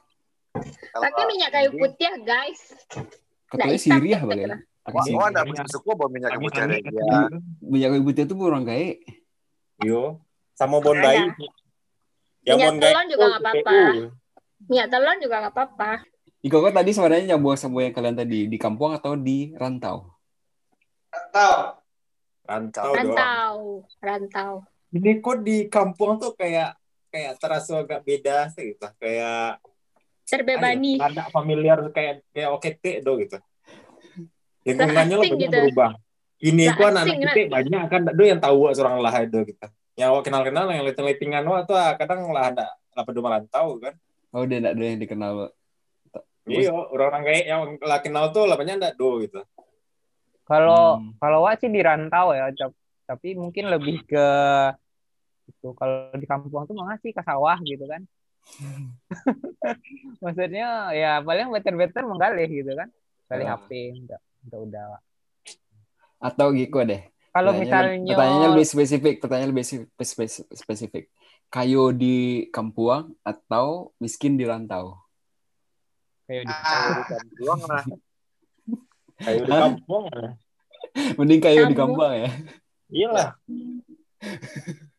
Pakai 0.90 1.22
minyak 1.24 1.50
kayu 1.52 1.70
putih 1.72 2.02
ya, 2.02 2.14
guys. 2.18 2.74
Katanya 3.46 3.62
Nggak 3.64 3.70
hitam, 3.72 3.82
siriah 3.94 4.20
gitu 4.20 4.46
Wah, 4.86 5.02
sirih. 5.02 5.14
wah, 5.14 5.28
enggak 5.30 5.66
suka 5.66 5.90
bawa 5.94 6.08
minyak 6.10 6.30
kayu 6.30 6.42
putih 6.42 6.60
ada. 6.62 6.74
Minyak 7.58 7.88
kayu 7.90 8.02
putih 8.02 8.22
itu 8.22 8.34
orang 8.38 8.64
gae. 8.64 8.90
Yo. 9.82 10.18
Sama 10.52 10.78
bon 10.78 10.94
Ada. 10.94 11.04
bayi. 11.04 11.22
Yang 12.46 12.58
Minyak 12.62 12.74
telon 12.78 13.06
juga 13.10 13.24
nggak 13.26 13.42
apa-apa. 13.42 13.74
PU. 13.74 14.02
Minyak 14.70 14.88
telon 14.94 15.16
juga 15.18 15.36
nggak 15.42 15.54
apa-apa. 15.54 15.90
Iko 16.46 16.56
kok 16.62 16.74
tadi 16.78 16.90
sebenarnya 16.94 17.24
nyambung 17.34 17.58
sama 17.58 17.82
yang 17.82 17.94
kalian 17.96 18.14
tadi 18.14 18.38
di 18.46 18.54
kampung 18.54 18.94
atau 18.94 19.18
di 19.18 19.50
rantau? 19.58 20.14
Rantau 22.46 22.94
doang. 22.94 22.94
Rantau, 22.94 23.56
rantau. 23.98 24.52
Ini 24.94 25.18
kok 25.18 25.42
di 25.42 25.66
kampung 25.66 26.22
tuh 26.22 26.38
kayak 26.38 26.78
kayak 27.10 27.34
terasa 27.42 27.82
agak 27.82 28.06
beda 28.06 28.46
sih 28.54 28.78
gitu. 28.78 28.86
Kayak 29.02 29.58
Terbebani. 30.26 31.02
ada 31.02 31.26
familiar 31.34 31.82
kayak 31.90 32.22
kayak 32.30 32.50
OKT 32.54 32.84
do 33.02 33.18
gitu. 33.18 33.38
Lingkungannya 34.62 35.16
banyak 35.18 35.38
gitu. 35.38 35.50
berubah. 35.50 35.90
Ini 36.36 36.64
kok 36.78 36.86
anak-anak 36.94 37.16
kita 37.18 37.42
banyak 37.50 37.82
kan 37.90 38.02
do 38.14 38.22
yang 38.22 38.38
tahu 38.38 38.70
seorang 38.70 39.02
lah 39.02 39.14
do 39.26 39.42
gitu. 39.42 39.66
Yang 39.96 40.08
awak 40.12 40.22
kenal-kenal 40.28 40.68
yang 40.68 40.84
liting-litingan 40.84 41.44
wah 41.48 41.64
tuh 41.64 41.72
ah, 41.74 41.96
kadang 41.96 42.28
lah 42.28 42.52
ada 42.52 42.66
lah 42.92 43.02
pada 43.02 43.18
merantau 43.18 43.80
kan. 43.80 43.96
Oh 44.30 44.44
dia 44.44 44.60
enggak 44.60 44.74
ada 44.76 44.84
yang 44.84 45.00
dikenal. 45.00 45.32
Iya, 46.46 46.70
orang-orang 46.70 47.22
kayak 47.26 47.44
yang 47.44 47.60
lah 47.82 47.98
kenal 47.98 48.30
tuh 48.30 48.44
lah 48.44 48.54
banyak 48.54 48.76
enggak 48.76 48.94
do 48.94 49.24
gitu. 49.24 49.40
Kalau 50.46 51.00
Hmm. 51.00 51.10
kalau 51.18 51.42
Wak 51.42 51.58
sih 51.58 51.66
di 51.66 51.80
rantau 51.82 52.30
ya, 52.30 52.52
tap- 52.54 52.76
tapi 53.08 53.34
mungkin 53.34 53.66
lebih 53.66 54.04
ke 54.04 54.26
itu 55.46 55.68
kalau 55.74 56.12
di 56.12 56.26
kampung 56.26 56.66
tuh 56.66 56.74
malah 56.74 56.98
sih 57.00 57.10
ke 57.10 57.22
sawah 57.22 57.56
gitu 57.64 57.82
kan. 57.88 58.04
Maksudnya 60.22 60.92
ya 60.92 61.18
paling 61.18 61.50
better-better 61.50 62.04
menggalih 62.04 62.46
gitu 62.46 62.72
kan. 62.74 62.88
Galih 63.26 63.46
Ah. 63.48 63.58
HP 63.58 63.70
udah 64.06 64.20
udah 64.46 64.58
udah. 64.60 64.82
Wak. 64.92 65.02
Atau 66.22 66.54
Giko 66.54 66.84
deh. 66.84 67.02
Kalau 67.36 67.52
misalnya 67.52 68.16
pertanyaannya 68.16 68.48
lebih 68.56 68.64
spesifik, 68.64 69.14
pertanyaan 69.20 69.52
lebih 69.52 69.64
spesifik. 70.56 71.04
Kayo 71.52 71.92
di 71.92 72.48
Kampuang 72.48 73.12
atau 73.20 73.92
miskin 74.00 74.40
di 74.40 74.48
rantau? 74.48 74.96
di 76.24 76.40
Kayu 76.42 76.42
di 76.42 77.04
kampung 77.06 77.60
lah. 77.68 77.84
Kayu 79.28 79.40
di 79.44 79.50
Hah? 79.52 79.60
kampung 79.68 80.04
lah. 80.08 80.32
Mending 81.20 81.40
kayo 81.44 81.68
di 81.68 81.76
Kampung. 81.76 82.00
Kampuang 82.00 82.12
ya. 82.16 82.30
Iyalah. 82.88 83.28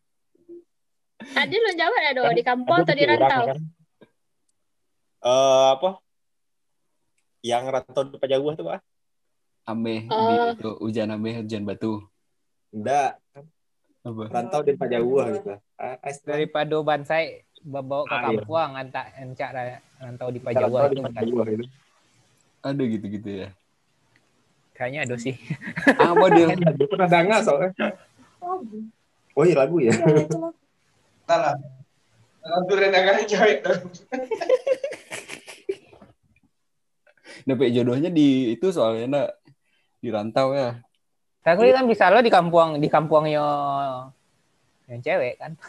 Tadi 1.35 1.55
lo 1.57 1.71
jawab 1.73 1.99
ya 2.05 2.11
do 2.13 2.21
Kan 2.23 2.37
di 2.37 2.45
kampung 2.45 2.77
ada 2.77 2.85
atau 2.85 2.95
di 2.95 3.05
rantau? 3.09 3.43
kan. 3.49 3.57
Eh 5.25 5.65
apa? 5.73 5.89
Yang 7.41 7.63
rantau 7.73 8.01
di 8.05 8.17
Pajawah 8.21 8.53
tuh, 8.53 8.65
Pak? 8.69 8.79
Ameh 9.67 10.05
di 10.07 10.13
Oh. 10.15 10.53
itu 10.55 10.69
hujan 10.79 11.11
ameh 11.11 11.43
hujan 11.43 11.65
batu. 11.67 11.99
Enggak, 12.73 13.11
Apa? 14.03 14.23
rantau 14.31 14.61
di 14.63 14.73
Pajawah 14.75 15.25
gitu. 15.35 15.51
Ah, 15.77 15.95
ah, 15.99 16.13
daripada 16.25 16.75
bansai 16.83 17.47
bawa 17.63 18.05
ke 18.07 18.15
Ah, 18.15 18.19
iya. 18.31 18.39
kampung 18.41 18.71
antak 18.75 19.05
encak 19.19 19.49
ra- 19.51 19.81
rantau 19.99 20.29
di 20.31 20.39
rantau 20.39 20.47
Pajawa 20.47 20.79
di 20.89 20.99
itu 20.99 21.37
gitu. 21.43 21.65
Ada 22.65 22.83
gitu-gitu 22.83 23.29
ya. 23.45 23.49
kayaknya 24.77 25.09
ada 25.09 25.15
sih. 25.17 25.33
Apa 25.97 26.25
dia? 26.33 26.47
Dia 26.77 26.85
pernah 26.85 27.09
dengar 27.09 27.39
soalnya. 27.41 27.73
Oh 29.33 29.43
iya 29.45 29.55
lagu 29.57 29.81
ya. 29.81 29.93
Salah. 31.25 31.55
Rantau 32.45 32.75
rendangan 32.77 33.25
cewek 33.25 33.65
dong. 33.65 33.83
Dapat 37.47 37.67
jodohnya 37.73 38.09
di 38.11 38.53
itu 38.59 38.67
soalnya 38.69 39.05
nak 39.07 39.27
di 40.03 40.09
rantau 40.13 40.53
ya. 40.53 40.77
Tapi 41.47 41.71
kan 41.71 41.87
bisa 41.87 42.11
lo 42.11 42.19
di 42.19 42.27
kampung 42.27 42.75
di 42.75 42.91
kampungnya 42.91 43.39
yang 44.91 44.99
cewek 44.99 45.39
kan. 45.39 45.55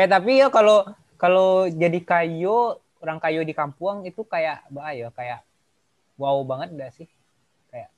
eh 0.00 0.10
tapi 0.10 0.42
ya 0.42 0.50
kalau 0.50 0.82
kalau 1.14 1.70
jadi 1.70 2.02
kayu 2.02 2.74
orang 2.98 3.22
kayu 3.22 3.46
di 3.46 3.54
kampung 3.54 4.02
itu 4.02 4.26
kayak 4.26 4.66
bahaya 4.74 5.06
kayak 5.14 5.46
wow 6.18 6.34
banget 6.42 6.74
dah 6.74 6.90
sih 6.90 7.06
kayak 7.70 7.94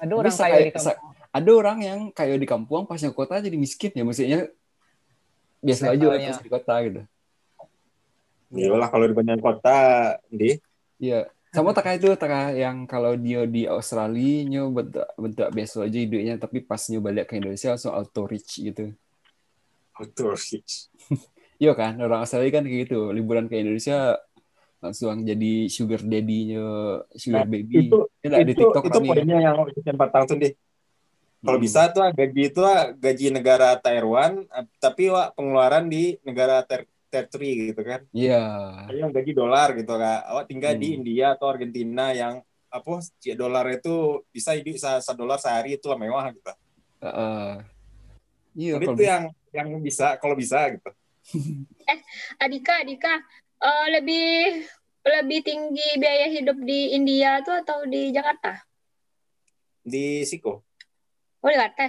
ada 0.00 0.12
orang 0.16 0.32
Bisa 0.32 0.48
kayu 0.48 0.64
di 0.64 0.72
kampung 0.72 0.96
Ada 1.28 1.50
orang 1.52 1.78
yang 1.84 2.00
kayo 2.08 2.40
di 2.40 2.48
Kampuang 2.48 2.88
pas 2.88 2.96
yang 2.96 3.12
kota 3.12 3.44
jadi 3.44 3.60
miskin 3.60 3.92
ya 3.92 4.00
maksudnya 4.00 4.48
biasa 5.60 5.92
aja 5.92 6.00
lah 6.00 6.16
Levelnya. 6.16 6.32
pas 6.32 6.40
di 6.40 6.50
kota 6.50 6.74
gitu. 6.88 7.00
Iyalah 8.48 8.88
kalau 8.88 9.04
di 9.04 9.12
banyak 9.12 9.44
kota, 9.44 9.76
di 10.32 10.56
Iya. 10.96 11.28
Sama 11.48 11.72
tak 11.72 11.82
kayak 11.88 11.98
itu 12.04 12.08
tak 12.20 12.28
kayak 12.28 12.52
yang 12.60 12.76
kalau 12.84 13.12
dia 13.16 13.48
di 13.48 13.64
Australia 13.64 14.44
nyo 14.44 14.62
bentuk 14.68 15.06
bentuk 15.16 15.48
biasa 15.48 15.76
aja 15.88 15.98
hidupnya 15.98 16.34
tapi 16.36 16.58
pas 16.60 16.82
nyo 16.92 17.00
balik 17.00 17.24
ke 17.32 17.40
Indonesia 17.40 17.72
langsung 17.72 17.92
auto 17.96 18.22
rich 18.28 18.60
gitu. 18.60 18.92
auto 19.98 20.34
rich. 20.36 20.88
Iya 21.58 21.74
kan 21.74 21.98
orang 21.98 22.22
Australia 22.22 22.54
kan 22.54 22.62
kayak 22.62 22.86
gitu 22.86 23.10
liburan 23.10 23.50
ke 23.50 23.58
Indonesia 23.58 24.14
langsung 24.78 25.26
jadi 25.26 25.66
sugar 25.66 26.06
daddy-nya 26.06 26.62
sugar 27.18 27.42
Nah, 27.42 27.50
baby. 27.50 27.90
Itu 27.90 27.98
Ya, 28.22 28.38
di 28.46 28.54
itu, 28.54 28.62
TikTok 28.62 28.84
itu 28.86 28.98
poinnya 29.02 29.36
yang 29.42 29.56
yang 29.82 29.98
patang 29.98 30.24
tuh 30.30 30.36
deh. 30.38 30.52
Kalau 31.42 31.58
Hmm. 31.58 31.64
bisa 31.66 31.80
tuh 31.90 32.02
gaji 32.14 32.40
itu 32.50 32.60
gaji 32.98 33.26
negara 33.30 33.68
Taiwan, 33.78 34.46
tapi 34.82 35.10
wah, 35.10 35.34
pengeluaran 35.34 35.86
di 35.90 36.14
negara 36.26 36.62
ter 36.62 36.86
territory 37.08 37.72
gitu 37.72 37.82
kan. 37.82 38.00
Iya. 38.12 38.42
Yang 38.92 39.10
gaji 39.20 39.32
dolar 39.34 39.68
gitu 39.74 39.94
kan. 39.96 40.18
Awak 40.28 40.44
tinggal 40.48 40.72
di 40.76 40.88
Hmm. 40.92 40.96
India 41.02 41.26
atau 41.34 41.46
Argentina 41.50 42.12
yang 42.12 42.40
apa 42.68 43.00
si 43.00 43.32
dolar 43.32 43.64
itu 43.72 44.20
bisa 44.28 44.52
hidup 44.52 44.76
sa, 44.76 45.00
sa 45.00 45.16
dolar 45.16 45.40
sehari 45.40 45.80
itu 45.80 45.88
lah 45.88 45.96
mewah 45.96 46.28
gitu. 46.30 46.52
Heeh. 47.00 47.48
Iya 48.58 48.72
Jadi 48.76 48.86
itu 48.92 49.02
yang 49.02 49.24
yang 49.54 49.68
bisa 49.80 50.20
kalau 50.20 50.36
bisa 50.36 50.68
gitu. 50.76 50.90
Adika, 52.44 52.84
Adika, 52.84 53.14
eh, 53.60 53.86
lebih 53.96 54.28
lebih 55.08 55.40
tinggi 55.40 55.88
biaya 55.96 56.28
hidup 56.28 56.60
di 56.60 56.92
India 56.92 57.40
tuh 57.40 57.56
atau 57.64 57.88
di 57.88 58.12
Jakarta? 58.12 58.60
Di 59.80 60.20
Siko. 60.28 60.60
Oh 61.40 61.48
di 61.48 61.56
Jakarta. 61.56 61.88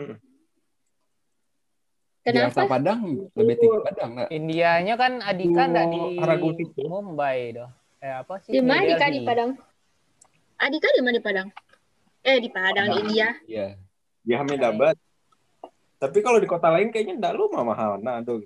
Mm-mm. 0.00 0.16
Jakarta 0.16 0.23
Kenapa? 2.24 2.64
Padang 2.64 3.28
lebih 3.36 3.54
tinggi 3.60 3.78
Padang 3.84 4.10
nak. 4.16 4.28
Indianya 4.32 4.94
kan 4.96 5.20
Adika 5.20 5.62
nggak 5.68 5.86
di 5.92 6.00
Haragut 6.16 6.56
itu. 6.56 6.80
Mumbai 6.88 7.52
doh 7.52 7.68
eh 8.04 8.12
apa 8.20 8.36
sih 8.40 8.52
Di 8.52 8.60
mana 8.64 8.84
Adika 8.84 9.06
di. 9.12 9.20
Padang? 9.24 9.50
Adika 10.60 10.88
di 10.92 11.00
mana 11.04 11.16
di 11.16 11.24
Padang? 11.24 11.48
Eh 12.24 12.36
di 12.40 12.48
Padang 12.48 12.86
di 12.88 12.98
India. 13.04 13.28
Iya. 13.44 13.68
Dia 14.24 14.36
Ahmedabad. 14.40 14.96
Tapi 16.00 16.18
kalau 16.24 16.40
di 16.40 16.48
kota 16.48 16.68
lain 16.72 16.88
kayaknya 16.92 17.16
enggak 17.16 17.32
lu 17.36 17.48
mah 17.52 17.64
mahal. 17.64 18.00
Nah, 18.00 18.20
aduh. 18.20 18.40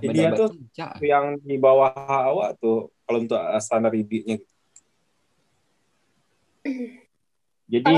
India 0.00 0.34
tuh 0.34 0.50
tuh 0.50 0.58
Cak. 0.74 0.98
yang 1.04 1.38
di 1.38 1.54
bawah 1.60 1.92
awak 2.04 2.58
tuh 2.58 2.90
kalau 3.04 3.20
untuk 3.20 3.38
standar 3.60 3.92
IB-nya. 3.92 4.40
Jadi 7.72 7.94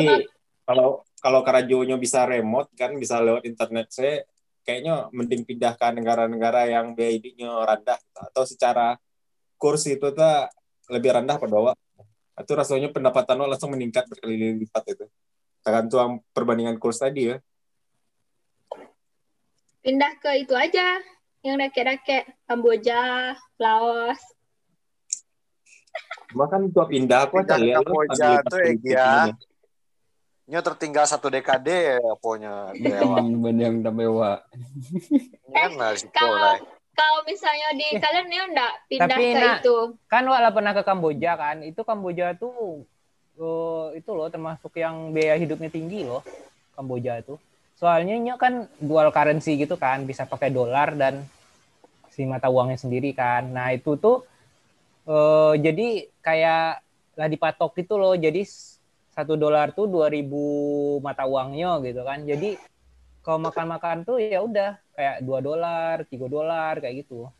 Kalau- 0.66 1.05
kalau 1.26 1.42
Karajonya 1.42 1.98
bisa 1.98 2.22
remote 2.22 2.70
kan 2.78 2.94
bisa 2.94 3.18
lewat 3.18 3.42
internet 3.42 3.90
saya 3.90 4.22
kayaknya 4.62 5.10
mending 5.10 5.42
pindah 5.42 5.74
ke 5.74 5.86
negara-negara 5.90 6.70
yang 6.70 6.94
biaya 6.94 7.18
hidupnya 7.18 7.50
rendah 7.66 7.98
gitu. 7.98 8.18
atau 8.30 8.42
secara 8.46 8.86
kurs 9.58 9.82
itu 9.90 10.06
tuh 10.14 10.34
lebih 10.86 11.18
rendah 11.18 11.34
pada 11.34 11.58
awak. 11.58 11.76
Itu 12.38 12.54
rasanya 12.54 12.94
pendapatan 12.94 13.42
awak 13.42 13.58
langsung 13.58 13.74
meningkat 13.74 14.06
berkali 14.06 14.62
lipat 14.62 14.86
itu. 14.86 15.06
Tergantung 15.66 16.22
perbandingan 16.30 16.78
kurs 16.78 17.02
tadi 17.02 17.34
ya. 17.34 17.42
Pindah 19.82 20.14
ke 20.22 20.30
itu 20.46 20.54
aja. 20.54 21.02
Yang 21.42 21.56
rakyat-rakyat. 21.66 22.24
Kamboja, 22.46 23.34
Laos. 23.58 24.22
Cuma 26.30 26.46
kan 26.46 26.70
untuk 26.70 26.86
pindah 26.86 27.26
aku 27.26 27.42
aja 27.42 27.58
lihat 27.58 27.82
lu 27.82 27.90
Kamboja 27.90 28.30
tuh, 28.46 28.62
ya. 28.86 29.34
Nyo 30.46 30.62
tertinggal 30.62 31.04
satu 31.04 31.26
dekade 31.26 31.98
pokoknya. 32.16 32.70
Dewa. 32.72 33.18
Hmm, 33.18 33.42
bener. 33.42 33.70
Ini 33.74 33.90
kan 35.52 35.70
risiko 35.90 36.14
kalau-. 36.14 36.62
Kalau 36.96 37.20
misalnya 37.28 37.76
di 37.76 37.86
Eh, 37.92 38.00
kalian 38.00 38.24
nih 38.24 38.40
enggak 38.40 38.72
pindah 38.88 39.08
tapi 39.12 39.24
ke 39.26 39.36
nak- 39.36 39.60
itu. 39.60 39.76
kan 40.08 40.24
Wak 40.24 40.40
lah 40.40 40.48
pernah 40.48 40.72
ke 40.72 40.80
Kamboja 40.80 41.32
kan 41.36 41.56
itu 41.60 41.84
Kamboja 41.84 42.32
tuh 42.32 42.88
eh, 43.36 44.00
itu 44.00 44.10
loh 44.10 44.32
termasuk 44.32 44.72
yang 44.74 45.12
biaya 45.12 45.36
hidupnya 45.36 45.68
tinggi 45.68 46.08
loh 46.08 46.24
Kamboja 46.72 47.20
tuh 47.20 47.36
soalnya 47.76 48.16
nya 48.16 48.40
kan 48.40 48.64
dual 48.80 49.12
currency 49.12 49.60
gitu 49.60 49.76
kan 49.76 50.08
bisa 50.08 50.24
pakai 50.24 50.48
dolar 50.48 50.96
dan 50.96 51.20
si 52.08 52.24
mata 52.24 52.48
uangnya 52.48 52.80
sendiri 52.80 53.12
kan 53.12 53.44
nah 53.44 53.68
itu 53.68 54.00
tuh 54.00 54.24
eh, 55.04 55.52
jadi 55.60 55.88
kayak 56.24 56.80
lah 57.12 57.28
dipatok 57.28 57.76
gitu 57.76 58.00
loh 58.00 58.16
jadi 58.16 58.40
satu 59.16 59.32
dolar 59.40 59.72
tuh 59.72 59.88
2000 59.88 61.00
mata 61.00 61.24
uangnya 61.24 61.80
gitu 61.80 62.04
kan 62.04 62.20
jadi 62.20 62.60
kalau 63.24 63.48
makan-makan 63.48 64.04
tuh 64.04 64.20
ya 64.20 64.44
udah 64.44 64.76
kayak 64.92 65.24
dua 65.24 65.38
dolar 65.40 66.04
tiga 66.06 66.28
dolar 66.28 66.78
kayak 66.78 67.08
gitu 67.08 67.32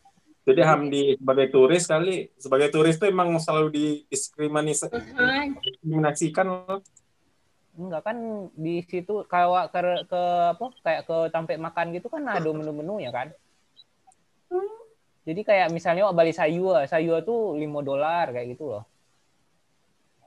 Jadi 0.47 0.63
Hamdi 0.63 1.19
sebagai 1.19 1.51
turis 1.51 1.91
kali, 1.91 2.31
sebagai 2.39 2.71
turis 2.71 2.95
tuh 3.03 3.11
emang 3.11 3.35
selalu 3.43 3.67
Mahal. 3.67 5.59
diskriminasikan. 5.59 6.47
Enggak 7.75 8.03
kan 8.07 8.17
di 8.55 8.79
situ 8.87 9.27
kalau 9.27 9.59
ke, 9.67 10.07
ke 10.07 10.23
apa 10.55 10.67
kayak 10.87 11.03
ke 11.03 11.17
tempat 11.35 11.59
makan 11.59 11.87
gitu 11.99 12.07
kan 12.07 12.23
ada 12.31 12.47
menu-menunya 12.47 13.11
kan. 13.11 13.35
Jadi 15.27 15.43
kayak 15.43 15.75
misalnya 15.75 16.07
oh, 16.07 16.15
bali 16.15 16.31
sayur, 16.31 16.87
sayur 16.87 17.27
tuh 17.27 17.59
5 17.59 17.67
dolar 17.83 18.31
kayak 18.31 18.55
gitu 18.55 18.71
loh. 18.71 18.87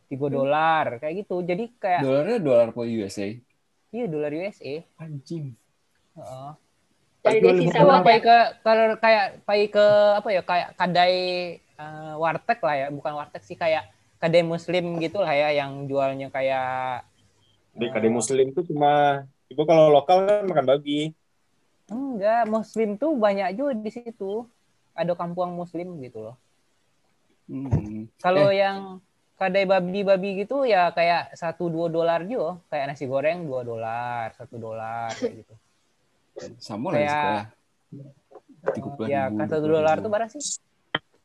3 0.10 0.30
dolar 0.34 0.86
kayak 0.98 1.14
gitu. 1.26 1.46
Jadi 1.46 1.70
kayak 1.78 2.02
Dolarnya 2.02 2.38
dolar 2.42 2.68
per 2.74 2.86
USA. 2.90 3.30
iya 3.90 4.06
dolar 4.10 4.34
USA. 4.34 4.82
Anjing. 4.98 5.54
Heeh. 6.18 6.52
Dari 7.20 7.68
uang. 7.70 8.02
pai 8.02 8.18
ke 8.24 8.38
kalau 8.64 8.96
kayak 8.98 9.44
pai 9.44 9.68
ke 9.70 9.86
apa 10.18 10.30
ya 10.34 10.42
kayak 10.42 10.70
kedai 10.74 11.18
eh, 11.62 12.14
warteg 12.18 12.60
lah 12.64 12.76
ya, 12.76 12.88
bukan 12.90 13.14
warteg 13.14 13.44
sih 13.46 13.60
kayak 13.60 13.86
kedai 14.18 14.42
muslim 14.42 14.98
gitu 14.98 15.22
lah 15.22 15.32
ya 15.32 15.54
yang 15.54 15.86
jualnya 15.86 16.28
kayak 16.34 17.06
Di 17.76 17.88
kadang 17.94 18.18
muslim 18.18 18.52
tuh 18.52 18.66
cuma 18.68 19.24
Ibu 19.50 19.66
kalau 19.66 19.90
lokal 19.90 20.30
kan 20.30 20.46
makan 20.46 20.66
babi. 20.70 21.10
Enggak, 21.90 22.46
muslim 22.46 23.02
tuh 23.02 23.18
banyak 23.18 23.58
juga 23.58 23.74
di 23.74 23.90
situ. 23.90 24.46
Ada 24.94 25.18
kampung 25.18 25.58
muslim 25.58 25.98
gitu 26.06 26.22
loh. 26.30 26.38
Hmm. 27.50 28.06
Kalau 28.22 28.54
yang 28.54 29.02
kadai 29.40 29.64
babi-babi 29.64 30.44
gitu 30.44 30.68
ya 30.68 30.92
kayak 30.92 31.32
satu 31.34 31.72
dua 31.72 31.88
dolar 31.88 32.28
juga, 32.28 32.60
kayak 32.68 32.92
nasi 32.92 33.08
goreng 33.08 33.48
dua 33.48 33.64
dolar, 33.64 34.36
satu 34.36 34.60
dolar 34.60 35.10
kayak 35.16 35.34
gitu. 35.40 35.54
Sama 36.60 36.92
lah 36.92 37.00
Kayak- 37.00 37.14
sekolah. 37.16 37.46
Tiga 38.70 38.90
puluh 38.92 39.08
Ya 39.08 39.24
kan 39.32 39.48
satu 39.48 39.66
dolar 39.66 39.96
tuh 39.98 40.12
berapa 40.12 40.28
sih? 40.28 40.44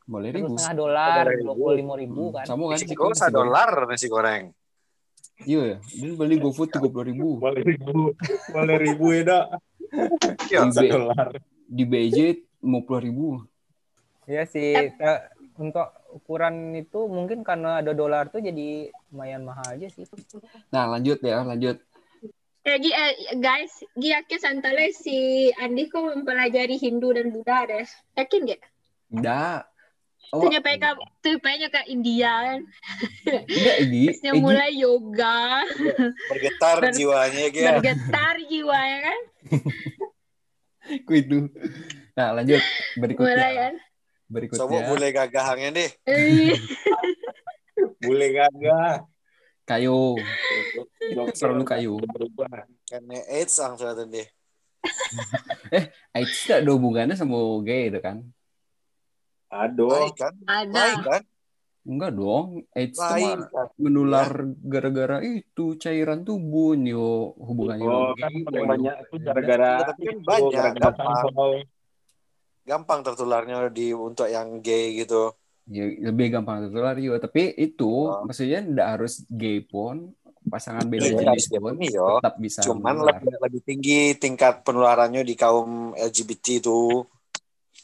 Boleh 0.05 0.29
ribu. 0.31 0.55
setengah 0.55 0.75
dolar, 0.77 1.23
dua 1.35 1.53
puluh 1.53 1.75
lima 1.75 1.93
ribu 1.93 2.23
Hmm, 2.29 2.35
kan. 2.39 2.45
Sama 2.47 2.63
kan? 2.71 2.77
Sih, 2.79 2.87
satu 2.87 3.35
dolar 3.35 3.69
nasi 3.85 4.07
goreng. 4.07 4.43
Iya 5.43 5.61
ya. 5.67 5.77
Dia 5.83 6.11
beli 6.15 6.39
GoFood 6.39 6.71
tiga 6.71 6.87
puluh 6.87 7.05
ribu. 7.05 7.35
Boleh 7.35 7.59
ribu, 7.59 8.15
boleh 8.49 8.75
ribu 8.79 9.05
ya 9.11 9.21
dak. 9.25 9.45
Iya. 10.47 10.59
Di, 10.63 10.71
Satu 10.71 10.95
dolar. 10.95 11.27
di 11.67 11.83
BJ 11.83 12.17
lima 12.63 12.79
puluh 12.81 13.01
ribu. 13.03 13.27
Iya 14.25 14.47
sih. 14.47 14.89
eh, 14.89 15.19
Untuk 15.55 15.87
ukuran 16.15 16.71
itu 16.73 17.11
mungkin 17.11 17.43
karena 17.43 17.83
ada 17.83 17.91
dolar 17.91 18.31
tuh 18.31 18.39
jadi 18.39 18.87
lumayan 19.11 19.43
mahal 19.43 19.75
aja 19.75 19.91
sih. 19.91 20.07
Nah 20.71 20.87
lanjut 20.87 21.19
ya 21.19 21.43
lanjut. 21.43 21.83
Eh, 22.65 22.77
Gi- 22.81 22.95
eh, 22.95 23.13
guys, 23.37 23.83
Gi 23.93 24.09
yakin 24.09 24.39
Santale 24.39 24.89
si 24.89 25.51
Andi 25.53 25.85
kok 25.85 26.01
mempelajari 26.01 26.79
Hindu 26.79 27.13
dan 27.13 27.29
Buddha 27.29 27.67
deh. 27.69 27.85
Yakin 28.15 28.49
gak? 28.49 28.61
Enggak. 29.13 29.69
Oh, 30.33 30.41
Tuh 30.41 30.49
nyampe 30.49 30.73
ke, 30.73 30.89
tuh 31.21 31.37
pengen 31.37 31.69
ke 31.69 31.85
India 31.85 32.31
kan. 32.41 32.59
enggak 33.45 33.75
Egi. 33.77 34.03
Terusnya 34.09 34.31
Egi, 34.33 34.41
mulai 34.41 34.71
yoga, 34.73 35.61
Bergetar 36.25 36.75
Ber- 36.81 36.95
jiwanya 36.97 37.45
ya. 37.45 37.77
bergetar 37.77 38.35
jiwanya 38.41 38.97
kan. 39.05 39.19
ku 41.05 41.11
itu. 41.13 41.45
Nah 42.17 42.33
lanjut 42.33 42.61
berikutnya. 43.03 43.29
Mulai 43.29 43.53
kan. 43.53 43.73
Berikutnya. 44.25 44.61
Coba 44.65 44.77
boleh 44.89 45.09
gagahangnya 45.11 45.69
deh. 45.71 45.89
Eh, 46.05 46.57
Boleh 48.05 48.29
gagah. 48.31 49.03
Kayu. 49.65 50.15
Perlu 51.35 51.63
kayu. 51.65 51.93
Berubah. 51.99 52.69
Karena 52.85 53.17
AIDS 53.27 53.57
langsung 53.57 53.89
ada 53.89 54.05
deh. 54.05 54.27
AIDS 56.13 56.33
tidak 56.45 56.61
ada 56.61 56.71
hubungannya 56.71 57.15
sama 57.17 57.37
gay 57.65 57.89
itu 57.89 57.99
kan? 57.99 58.21
Aduh. 59.49 59.89
Baik 59.89 60.15
kan? 60.15 60.33
Baik 60.41 60.69
ada. 60.69 60.85
kan? 61.01 61.21
Enggak 61.85 62.11
dong. 62.13 62.47
AIDS 62.73 62.93
itu 62.93 63.01
Baik 63.01 63.37
mah 63.37 63.49
kan? 63.49 63.67
menular 63.77 64.29
gara-gara 64.61 65.17
itu 65.21 65.65
cairan 65.77 66.21
tubuh 66.21 66.73
yo 66.77 67.33
hubungannya 67.37 67.85
Oh, 67.85 68.13
kan 68.17 68.31
gay. 68.33 68.65
banyak 68.65 68.95
itu 69.01 69.15
gara-gara 69.21 69.71
Tapi 69.85 70.01
kan 70.01 70.13
itu, 70.13 70.25
banyak, 70.25 70.51
gara-gara 70.53 70.89
gampang. 70.93 71.53
Gampang 72.65 73.05
tertularnya 73.05 73.69
di 73.69 73.93
untuk 73.93 74.25
yang 74.25 74.57
gay 74.59 74.97
gitu. 74.97 75.31
Ya, 75.65 75.85
lebih 75.85 76.33
gampang 76.33 76.65
tertular 76.65 76.97
yo. 76.97 77.17
Tapi 77.17 77.53
itu 77.55 77.85
Oh. 77.85 78.25
maksudnya 78.25 78.61
tidak 78.61 78.87
harus 78.97 79.21
gay 79.29 79.61
pun 79.61 80.13
pasangan 80.45 80.85
beda 80.85 81.09
Iya, 81.09 81.33
jenis 81.33 81.45
pun 81.53 81.77
yo. 81.81 82.21
tetap 82.21 82.37
bisa 82.37 82.61
Cuman 82.61 82.97
menular. 82.97 83.17
lebih, 83.17 83.37
lebih 83.41 83.61
tinggi 83.65 83.99
tingkat 84.17 84.61
penularannya 84.61 85.21
di 85.21 85.33
kaum 85.33 85.93
LGBT 85.93 86.61
itu. 86.61 87.01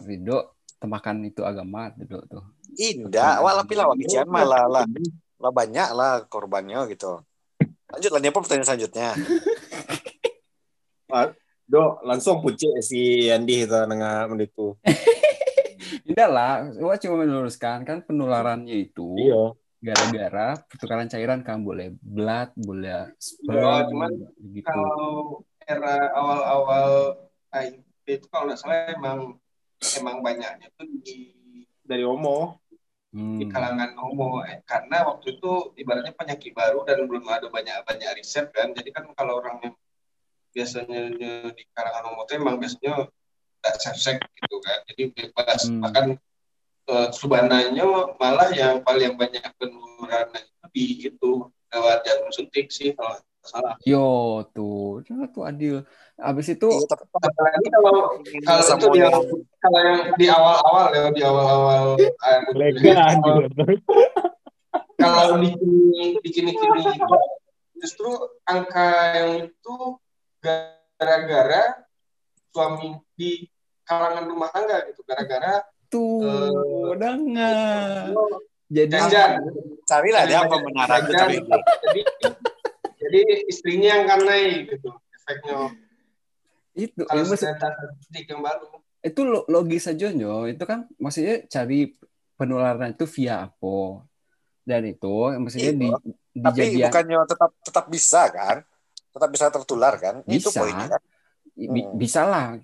Rido 0.01 0.57
temakan 0.77 1.25
itu 1.25 1.41
agama 1.41 1.93
Rido 1.93 2.21
tuh. 2.25 2.41
Indah, 2.77 3.41
wah 3.41 3.53
tapi 3.53 3.73
lah 3.73 3.89
wakian 3.89 4.25
malah 4.25 4.65
lah, 4.65 4.85
lah 5.38 5.51
banyak 5.51 5.89
lah 5.93 6.25
korbannya 6.25 6.85
gitu. 6.89 7.21
Lanjut 7.91 8.09
lah, 8.09 8.21
apa 8.23 8.39
pertanyaan 8.39 8.65
selanjutnya? 8.65 9.09
Do, 11.71 12.03
langsung 12.03 12.43
pucuk 12.43 12.83
si 12.83 13.31
Andi 13.31 13.63
itu 13.63 13.79
nengah 13.87 14.27
menditu. 14.27 14.75
Tidak 16.07 16.27
lah, 16.27 16.67
gua 16.75 16.99
cuma 16.99 17.23
meluruskan 17.23 17.87
kan 17.87 18.03
penularannya 18.03 18.75
itu 18.75 19.15
Iya. 19.15 19.55
gara-gara 19.81 20.59
pertukaran 20.67 21.07
cairan 21.07 21.41
kan 21.47 21.63
boleh 21.63 21.95
blood, 21.95 22.51
boleh 22.59 23.07
Oh, 23.07 23.15
sperm, 23.17 23.87
cuman 23.87 24.11
gitu. 24.51 24.67
Kalau 24.67 25.15
era 25.63 26.11
awal-awal 26.11 26.89
HIV 27.50 28.19
itu 28.19 28.25
kalau 28.27 28.51
nggak 28.51 28.59
salah 28.59 28.91
emang 28.91 29.19
emang 29.96 30.17
banyaknya 30.19 30.67
tuh 30.75 30.85
di 31.00 31.31
Dari 31.87 32.03
Omo. 32.03 32.59
di 33.11 33.43
Hmm. 33.43 33.51
kalangan 33.51 33.91
homo 34.00 34.39
Eh, 34.48 34.63
karena 34.63 35.03
waktu 35.03 35.35
itu 35.35 35.75
ibaratnya 35.75 36.15
penyakit 36.15 36.55
baru 36.55 36.87
dan 36.87 37.03
belum 37.11 37.27
ada 37.27 37.51
banyak 37.51 37.83
banyak 37.83 38.07
riset 38.15 38.48
kan 38.55 38.72
jadi 38.72 38.87
kan 38.96 39.03
kalau 39.11 39.43
orang 39.43 39.59
yang 39.59 39.75
biasanya 40.51 41.00
di 41.55 41.64
kalangan 41.72 42.03
homo 42.11 42.24
itu 42.27 42.33
emang 42.37 42.55
biasanya 42.59 43.07
tidak 43.61 43.75
seks 43.98 44.25
gitu 44.25 44.55
kan 44.64 44.77
jadi 44.92 45.03
bebas 45.14 45.61
Hmm. 45.70 45.81
bahkan 45.85 46.05
eh, 46.92 47.07
subananya 47.14 47.85
malah 48.18 48.50
yang 48.51 48.81
paling 48.81 49.16
banyak 49.16 49.44
penularan 49.55 50.27
itu 50.33 50.68
di 50.74 50.85
itu 51.07 51.31
lewat 51.72 52.03
jarum 52.03 52.29
suntik 52.33 52.68
sih 52.74 52.92
kalau 52.98 53.16
salah 53.42 53.74
Yo 53.81 54.46
tuh, 54.53 55.01
Nah, 55.09 55.25
tuh 55.33 55.44
adil. 55.50 55.81
Abis 56.22 56.53
itu 56.53 56.70
tapi 56.85 57.03
apalagi 57.09 57.68
kalau 57.74 58.22
kalau 58.46 58.61
itu 58.77 58.87
yang 59.01 59.14
kalau 59.57 59.79
yang 59.81 60.00
di 60.14 60.25
awal-awal 60.29 60.85
ya 60.94 61.03
di 61.09 61.22
awal-awal 61.25 61.83
juga. 61.98 63.66
kalau 65.01 65.42
di 65.42 65.50
kini 65.57 66.22
di 66.22 66.29
kini 66.29 66.51
kini 66.53 66.81
itu 66.94 67.18
justru 67.81 68.09
angka 68.46 69.18
yang 69.18 69.31
itu 69.50 69.75
gara-gara 70.41 71.85
suami 72.51 72.97
di 73.15 73.45
kalangan 73.85 74.25
rumah 74.27 74.49
tangga 74.49 74.83
gitu 74.89 75.01
gara-gara 75.05 75.61
tuh 75.87 76.93
dengar. 76.97 78.11
Jadi 78.71 78.87
jajan 78.87 79.31
carilah 79.83 80.23
dia 80.25 80.47
pembenaran 80.47 80.99
itu. 81.03 81.11
jajan 81.11 81.29
jadi 81.83 82.01
jadi 83.01 83.21
istrinya 83.51 83.89
yang 83.99 84.05
kan 84.07 84.19
naik 84.23 84.71
gitu 84.71 84.89
efeknya 85.11 85.75
itu 86.71 87.03
kalau 87.03 87.27
ya, 87.27 87.35
statistik 87.35 88.25
yang 88.31 88.39
baru 88.39 88.79
itu 89.01 89.21
lo- 89.25 89.49
logis 89.49 89.89
aja 89.89 90.13
nyo. 90.13 90.45
Itu 90.47 90.63
kan 90.63 90.87
maksudnya 91.01 91.43
cari 91.49 91.91
penularan 92.37 92.93
itu 92.93 93.09
via 93.09 93.49
apa? 93.49 94.05
Dan 94.61 94.87
itu 94.87 95.15
maksudnya 95.41 95.73
di 95.73 95.87
di 96.31 96.39
Tapi 96.39 96.55
jadian- 96.55 96.93
bukannya 96.93 97.17
tetap 97.27 97.51
tetap 97.65 97.85
bisa 97.91 98.21
kan? 98.31 98.57
Tetap 99.11 99.29
bisa 99.29 99.45
tertular 99.47 99.93
kan? 99.95 100.15
Itu 100.25 100.50
Bisa. 100.50 100.59
poinnya 100.59 100.87
kan? 100.89 101.01
Hmm. 101.51 102.00
bisa 102.00 102.24
lah 102.24 102.57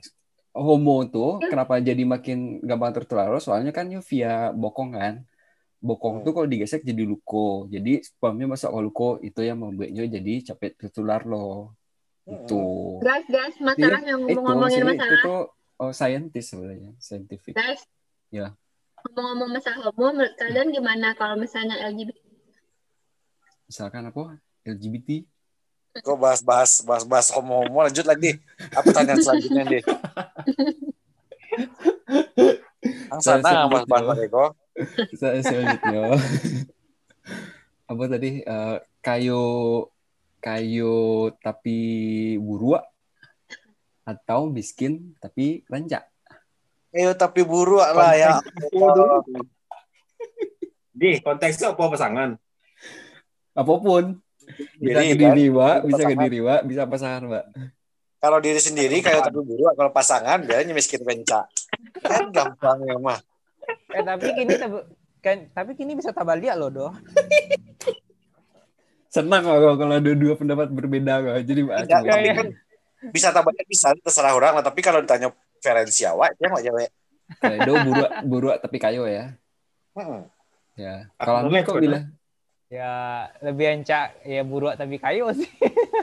homo 0.55 1.03
tuh 1.05 1.43
kenapa 1.43 1.77
jadi 1.77 2.01
makin 2.01 2.63
gampang 2.63 2.95
tertular 2.95 3.29
soalnya 3.37 3.69
kan 3.69 3.91
ya 3.91 3.99
via 3.99 4.49
bokong 4.49 4.95
kan 4.95 5.21
bokong 5.77 6.15
Hmm. 6.17 6.25
tuh 6.25 6.31
kalau 6.31 6.47
digesek 6.47 6.81
jadi 6.81 7.03
luko 7.03 7.67
jadi 7.67 7.99
spermnya 7.99 8.47
masuk 8.47 8.71
ke 8.71 8.79
luko 8.81 9.09
itu 9.19 9.43
yang 9.43 9.59
membuatnya 9.59 10.07
jadi 10.07 10.33
capek 10.41 10.79
tertular 10.79 11.21
loh 11.21 11.75
Hmm. 12.23 12.41
itu 12.41 12.61
Guys, 13.03 13.27
guys, 13.27 13.55
masalah 13.59 14.01
yang 14.01 14.23
itu 14.23 14.33
ngomong-ngomongin 14.33 14.81
maksudnya 14.81 14.87
itu 14.87 14.97
masalah. 14.97 15.21
tuh 15.21 15.41
oh, 15.77 15.91
scientist 15.91 16.47
sebenarnya 16.49 16.91
scientific 16.97 17.53
Guys. 17.53 17.81
Ya. 18.27 18.47
Ngomong-ngomong 19.03 19.49
masalah 19.51 19.79
homo, 19.83 20.05
menurut 20.09 20.33
kalian 20.33 20.67
gimana 20.71 21.07
kalau 21.13 21.35
misalnya 21.35 21.75
LGBT? 21.83 22.17
misalkan 23.63 24.03
apa 24.05 24.39
LGBT 24.63 25.27
Kok 26.03 26.17
bahas-bahas 26.17 26.81
bahas-bahas 26.83 27.27
homo-homo 27.33 27.85
lanjut 27.85 28.05
lagi. 28.05 28.37
Apa 28.73 28.85
pertanyaan 28.91 29.21
selanjutnya 29.21 29.63
nih? 29.65 29.83
Ang 33.11 33.21
sana 33.23 33.65
mas 33.65 33.85
bahas 33.87 34.03
ya. 34.03 34.09
mereka. 34.13 34.43
saya 35.17 35.41
selanjutnya 35.41 36.21
apa 37.89 38.03
tadi 38.05 38.45
Eh, 38.45 38.77
kayu 39.01 39.41
kayu 40.37 41.33
tapi 41.41 41.79
buruk 42.37 42.85
atau 44.05 44.45
miskin 44.53 45.17
tapi 45.17 45.65
rancak 45.65 46.05
Ayo 46.93 47.13
tapi 47.17 47.43
buruk 47.43 47.83
lah 47.83 48.13
ya. 48.15 48.39
Di 50.97 51.19
konteksnya 51.21 51.75
apa 51.75 51.83
pasangan? 51.93 52.39
apa 53.57 53.73
pun 53.81 54.21
bisa 54.77 54.99
Diri, 54.99 55.09
ke 55.09 55.15
diri 55.17 55.45
kan? 55.45 55.55
Wak. 55.55 55.77
bisa 55.81 55.95
ke 55.97 56.03
Pasangan. 56.07 56.23
diri 56.23 56.39
Wak. 56.39 56.61
bisa 56.63 56.81
pasangan 56.83 57.23
Wak. 57.25 57.45
Kalau 58.17 58.37
diri 58.39 58.57
sendiri 58.57 58.97
kayak 58.97 59.21
tapi 59.23 59.39
buruk, 59.39 59.73
kalau 59.73 59.91
pasangan 59.91 60.41
biasanya 60.41 60.73
miskin 60.73 61.01
bencak. 61.01 61.45
Kan 61.99 62.29
gampang 62.29 62.79
ya 62.81 62.95
mah. 62.97 63.19
Eh 63.89 64.01
tapi 64.01 64.27
kini 64.33 64.53
tab- 64.55 64.87
kan 65.19 65.37
tapi 65.51 65.71
kini 65.73 65.93
bisa 65.93 66.09
tabalia 66.09 66.53
loh 66.53 66.69
doh. 66.69 66.91
senang 69.07 69.41
kalau 69.41 69.73
kalau 69.75 69.93
ada 69.93 70.11
dua 70.11 70.33
pendapat 70.33 70.67
berbeda 70.67 71.13
Wak. 71.21 71.35
jadi 71.41 71.61
Tidak, 71.63 71.85
cuma- 71.87 72.11
tapi 72.11 72.29
kan 72.33 72.47
bisa 73.07 73.29
tabarnya 73.29 73.63
bisa 73.63 73.87
terserah 73.95 74.33
orang 74.33 74.53
lah. 74.53 74.63
Tapi 74.63 74.79
kalau 74.79 74.99
ditanya 74.99 75.29
preferensi 75.29 76.03
awak, 76.03 76.33
dia 76.35 76.47
mau 76.47 76.59
jawab. 76.59 76.89
kayak 77.27 77.59
do 77.61 77.73
buruk 77.83 78.09
buruk 78.23 78.55
tapi 78.57 78.77
kayu 78.77 79.03
ya 79.03 79.35
Hmm. 79.91 80.23
ya 80.73 81.11
Aku 81.17 81.27
kalau 81.27 81.39
mau 81.43 81.59
kok 81.59 81.75
bilang 81.75 82.07
Ya 82.67 82.91
lebih 83.39 83.79
encak 83.79 84.19
ya 84.21 84.43
buruk 84.43 84.75
tapi 84.75 84.99
kayu 84.99 85.31
sih. 85.39 85.47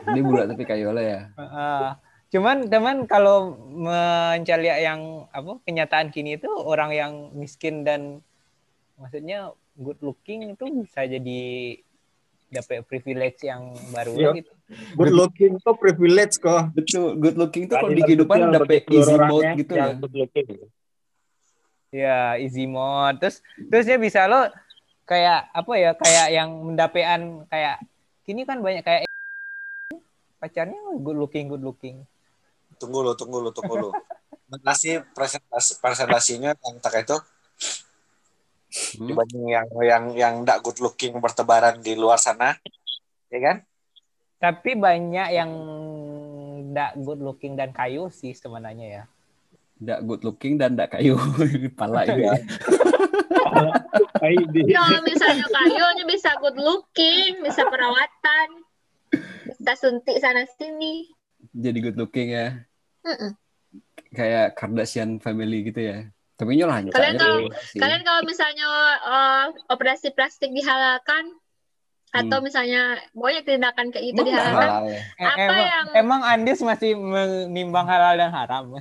dia 0.08 0.22
buruk 0.24 0.48
tapi 0.48 0.64
kayu 0.64 0.90
lah 0.90 1.04
ya 1.04 1.20
Heeh. 1.36 1.84
cuman 2.32 2.66
teman 2.66 3.04
kalau 3.04 3.52
mencari 3.68 4.72
yang 4.80 5.28
apa 5.28 5.60
kenyataan 5.60 6.08
kini 6.08 6.34
itu 6.34 6.48
orang 6.48 6.90
yang 6.90 7.12
miskin 7.36 7.84
dan 7.84 8.24
maksudnya 8.96 9.52
good 9.76 10.00
looking 10.00 10.56
itu 10.56 10.64
bisa 10.82 11.04
jadi 11.04 11.42
dapat 12.48 12.80
privilege 12.82 13.42
yang 13.42 13.76
baru 13.90 14.12
Iya. 14.14 14.30
gitu. 14.38 14.52
Good 14.94 15.12
looking 15.12 15.52
tuh 15.60 15.74
privilege 15.74 16.38
kok. 16.38 16.72
Betul, 16.72 17.18
good 17.18 17.34
looking 17.34 17.66
tuh 17.66 17.76
kalau 17.76 17.90
di 17.90 18.00
kehidupan 18.00 18.38
bagi 18.56 18.80
easy 18.88 19.14
mode 19.20 19.50
gitu 19.58 19.72
ya. 19.74 19.86
good 19.92 20.14
looking. 20.14 20.46
Ya, 21.90 22.34
easy 22.36 22.64
mode. 22.64 23.18
Terus 23.18 23.36
terus 23.68 23.84
dia 23.84 23.98
bisa 23.98 24.24
lo 24.24 24.46
kayak 25.04 25.52
apa 25.52 25.72
ya? 25.76 25.90
Kayak 25.96 26.26
yang 26.32 26.50
mendapean 26.50 27.20
kayak 27.48 27.80
kini 28.24 28.44
kan 28.48 28.60
banyak 28.60 28.84
kayak 28.84 29.04
pacarnya 30.40 30.76
good 31.00 31.16
looking, 31.16 31.48
good 31.48 31.64
looking. 31.64 32.04
Tunggu 32.76 33.00
lo, 33.00 33.12
tunggu 33.16 33.40
lo, 33.40 33.50
tunggu 33.52 33.74
lo. 33.78 33.90
Makasih 34.50 35.08
presentasi 35.16 35.80
presentasinya 35.80 36.52
yang 36.52 36.76
tak 36.82 37.04
itu 37.04 37.16
Hmm. 38.74 39.06
dibanding 39.06 39.46
yang 39.54 39.68
yang 39.86 40.04
yang 40.18 40.34
tidak 40.42 40.58
good 40.66 40.82
looking 40.82 41.14
bertebaran 41.22 41.78
di 41.78 41.94
luar 41.94 42.18
sana, 42.18 42.58
ya 43.30 43.38
kan? 43.38 43.56
Tapi 44.42 44.74
banyak 44.74 45.28
yang 45.30 45.50
enggak 46.74 46.98
good 46.98 47.22
looking 47.22 47.54
dan 47.54 47.70
kayu 47.70 48.10
sih 48.10 48.34
sebenarnya 48.34 48.86
ya. 48.90 49.02
Nggak 49.78 50.00
good 50.02 50.22
looking 50.26 50.58
dan 50.58 50.74
nggak 50.74 50.90
kayu. 50.98 51.14
Pala 51.78 52.02
ini. 52.02 52.26
Kalau 54.74 55.00
misalnya 55.04 55.46
kayunya 55.46 56.04
bisa 56.06 56.30
good 56.40 56.58
looking, 56.58 57.42
bisa 57.42 57.62
perawatan, 57.66 58.48
bisa 59.48 59.72
suntik 59.76 60.18
sana 60.18 60.44
sini. 60.56 61.08
Jadi 61.54 61.78
good 61.80 61.98
looking 61.98 62.34
ya. 62.34 62.58
Mm-mm. 63.04 63.36
Kayak 64.14 64.54
Kardashian 64.58 65.18
family 65.18 65.68
gitu 65.68 65.80
ya. 65.82 65.98
Tapi 66.34 66.58
nyolah 66.58 66.82
Kalian 66.90 67.14
aja 67.14 67.22
kalau- 67.22 67.50
sih. 67.70 67.78
Kalian 67.78 68.02
kalau 68.02 68.22
misalnya 68.26 68.66
uh, 69.06 69.44
operasi 69.70 70.10
plastik 70.10 70.50
dihalalkan 70.50 71.30
atau 72.14 72.38
misalnya 72.38 72.94
banyak 73.10 73.42
tindakan 73.42 73.90
kayak 73.90 74.14
gitu 74.14 74.22
nggak 74.22 74.38
dihalalkan, 74.38 74.70
halal 74.70 74.84
ya? 74.86 75.02
Eh, 75.18 75.26
Apa 75.26 75.38
emang, 75.42 75.58
yang- 75.66 75.90
emang 75.98 76.20
Andis 76.22 76.62
masih 76.62 76.94
menimbang 76.94 77.86
halal 77.90 78.14
dan 78.14 78.30
haram. 78.30 78.64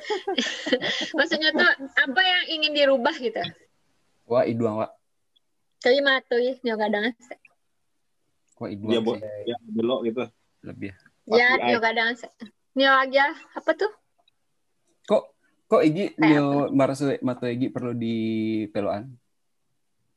maksudnya 1.16 1.50
tuh 1.52 1.70
apa 1.94 2.20
yang 2.20 2.44
ingin 2.60 2.72
dirubah 2.76 3.14
gitu? 3.16 3.42
Wah, 4.30 4.46
iduang, 4.46 4.78
Wak. 4.80 4.90
Jadi 5.80 5.98
matui 6.04 6.60
nyoga 6.60 6.86
dengan 6.86 7.12
Wah, 8.60 8.68
Dia 8.68 8.76
iduang 8.76 9.02
bo- 9.02 9.16
sih. 9.16 9.48
ya 9.48 9.56
belok 9.64 10.00
gitu. 10.06 10.24
Lebih. 10.60 10.92
ya 11.30 11.56
nyoga 11.56 11.90
dengan 11.96 12.14
nyo 12.76 12.90
aja 12.94 13.24
apa 13.56 13.70
tuh? 13.74 13.92
Kok 15.08 15.22
kok 15.66 15.82
Igi 15.82 16.14
nyo 16.20 16.68
marasu 16.70 17.10
mata 17.24 17.48
Igi 17.48 17.72
perlu 17.72 17.96
di 17.96 18.16
peloan? 18.68 19.08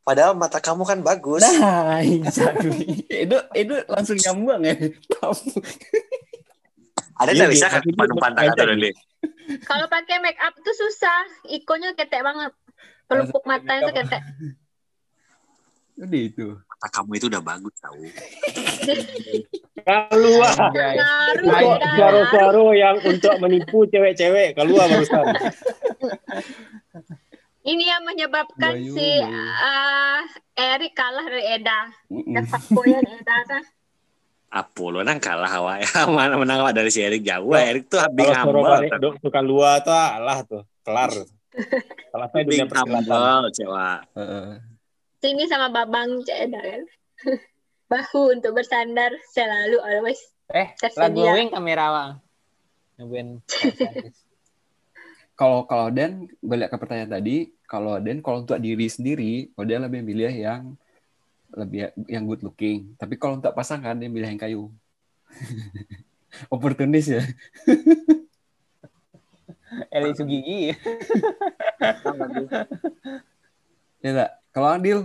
Padahal 0.04 0.36
mata 0.36 0.60
kamu 0.60 0.84
kan 0.84 1.00
bagus. 1.00 1.40
Nah, 1.42 2.04
exactly. 2.20 3.08
itu 3.08 3.38
itu 3.56 3.74
langsung 3.88 4.20
nyambung 4.20 4.60
ya. 4.68 4.76
Tahu. 5.16 5.64
Ada 7.14 7.32
Iya, 7.32 7.40
tak 7.40 7.50
bisa 7.52 7.62
iya, 7.62 7.70
kan 7.70 7.80
tapi 7.80 7.92
pandang 7.94 8.20
pandang 8.20 8.46
dia- 8.46 8.54
atau. 8.58 8.66
Kalau 9.64 9.86
pakai 9.88 10.18
make 10.20 10.40
up 10.40 10.56
tuh 10.58 10.74
susah, 10.74 11.20
ikonnya 11.48 11.94
ketek 11.94 12.22
banget. 12.22 12.52
Pelupuk 13.06 13.44
mata 13.44 13.74
itu 13.78 13.92
ketek. 13.94 14.22
Udah 15.94 16.20
itu. 16.20 16.48
Mata 16.58 16.88
kamu 16.90 17.12
itu 17.16 17.26
udah 17.30 17.42
bagus 17.42 17.76
tahu. 17.78 18.02
Keluar. 19.84 20.56
Suara-suara 21.94 22.66
yang 22.74 22.98
untuk 23.00 23.34
menipu 23.40 23.86
cewek-cewek 23.86 24.58
keluar 24.58 24.90
barusan. 24.90 25.26
Ini 27.64 27.84
yang 27.88 28.04
menyebabkan 28.04 28.76
Bayu, 28.76 28.92
si 28.92 29.08
Bayu. 29.24 29.40
ah, 29.56 30.20
Erik 30.52 30.92
kalah 30.92 31.24
dari 31.24 31.48
Eda. 31.48 31.80
Dan 32.12 32.44
fuckboyan 32.44 33.08
Eda 33.08 33.38
kan. 33.48 33.64
Apollo 34.54 35.02
nang 35.02 35.18
kalah 35.18 35.50
awak 35.50 35.78
ya. 35.84 36.06
Mana 36.06 36.38
menang 36.38 36.62
awak 36.62 36.78
dari 36.78 36.94
si 36.94 37.02
Erik 37.02 37.26
jauh. 37.26 37.58
Ya, 37.58 37.74
Erik 37.74 37.90
tuh 37.90 37.98
habis 37.98 38.30
balik 38.30 38.94
dok 39.02 39.18
tukang 39.18 39.50
luar 39.50 39.82
tuh 39.82 39.90
alah 39.98 40.46
tuh 40.46 40.62
kelar. 40.86 41.10
Kalau 42.14 42.26
saya 42.30 42.44
dunia 42.46 42.66
Habis 42.70 42.74
persilatan. 42.78 43.42
Heeh. 44.14 44.48
Sini 45.24 45.44
sama 45.50 45.74
Babang 45.74 46.22
Cik 46.22 46.38
Eda 46.38 46.62
kan. 46.62 46.84
Bahu 47.92 48.38
untuk 48.38 48.54
bersandar 48.58 49.14
selalu 49.34 49.78
always. 49.82 50.22
Eh, 50.54 50.70
Tersedia. 50.78 51.10
lagu 51.10 51.22
wing 51.34 51.50
kamera 51.50 51.86
wang. 51.90 52.12
Nyobain. 53.02 53.42
Kalau 55.34 55.66
kalau 55.66 55.90
Dan 55.90 56.30
balik 56.46 56.74
ke 56.74 56.78
pertanyaan 56.78 57.18
tadi, 57.18 57.50
kalau 57.66 57.98
Dan 57.98 58.22
kalau 58.22 58.46
untuk 58.46 58.62
diri 58.62 58.86
sendiri, 58.86 59.50
kalau 59.54 59.66
dia 59.66 59.82
lebih 59.82 60.06
milih 60.06 60.34
yang 60.34 60.78
lebih 61.54 61.94
yang 62.10 62.26
good 62.26 62.42
looking. 62.42 62.94
Tapi 62.98 63.14
kalau 63.16 63.38
untuk 63.38 63.54
pasangan 63.54 63.94
dia 63.94 64.10
milih 64.10 64.30
yang 64.34 64.42
kayu. 64.42 64.64
Oportunis 66.54 67.08
ya. 67.08 67.22
Eli 69.94 70.14
Sugigi. 70.14 70.74
Ya 74.04 74.12
tak? 74.14 74.30
Kalau 74.54 74.70
Adil 74.70 75.00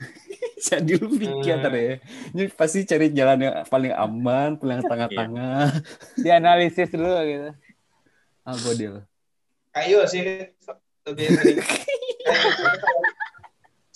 si 0.64 0.72
Adil 0.72 1.00
pikir 1.04 1.56
Hmm. 1.56 1.60
ntar 1.60 1.74
ya. 1.76 2.00
Ini 2.32 2.48
pasti 2.52 2.88
cari 2.88 3.12
jalan 3.12 3.38
yang 3.44 3.54
paling 3.68 3.92
aman, 3.92 4.56
paling 4.56 4.80
tengah-tengah. 4.84 5.68
Dianalisis 6.16 6.88
dulu 6.88 7.12
gitu. 7.24 7.50
Apa 8.44 8.66
Adil? 8.72 9.04
Kayu 9.70 10.00
sih 10.08 10.48
lebih. 11.04 11.26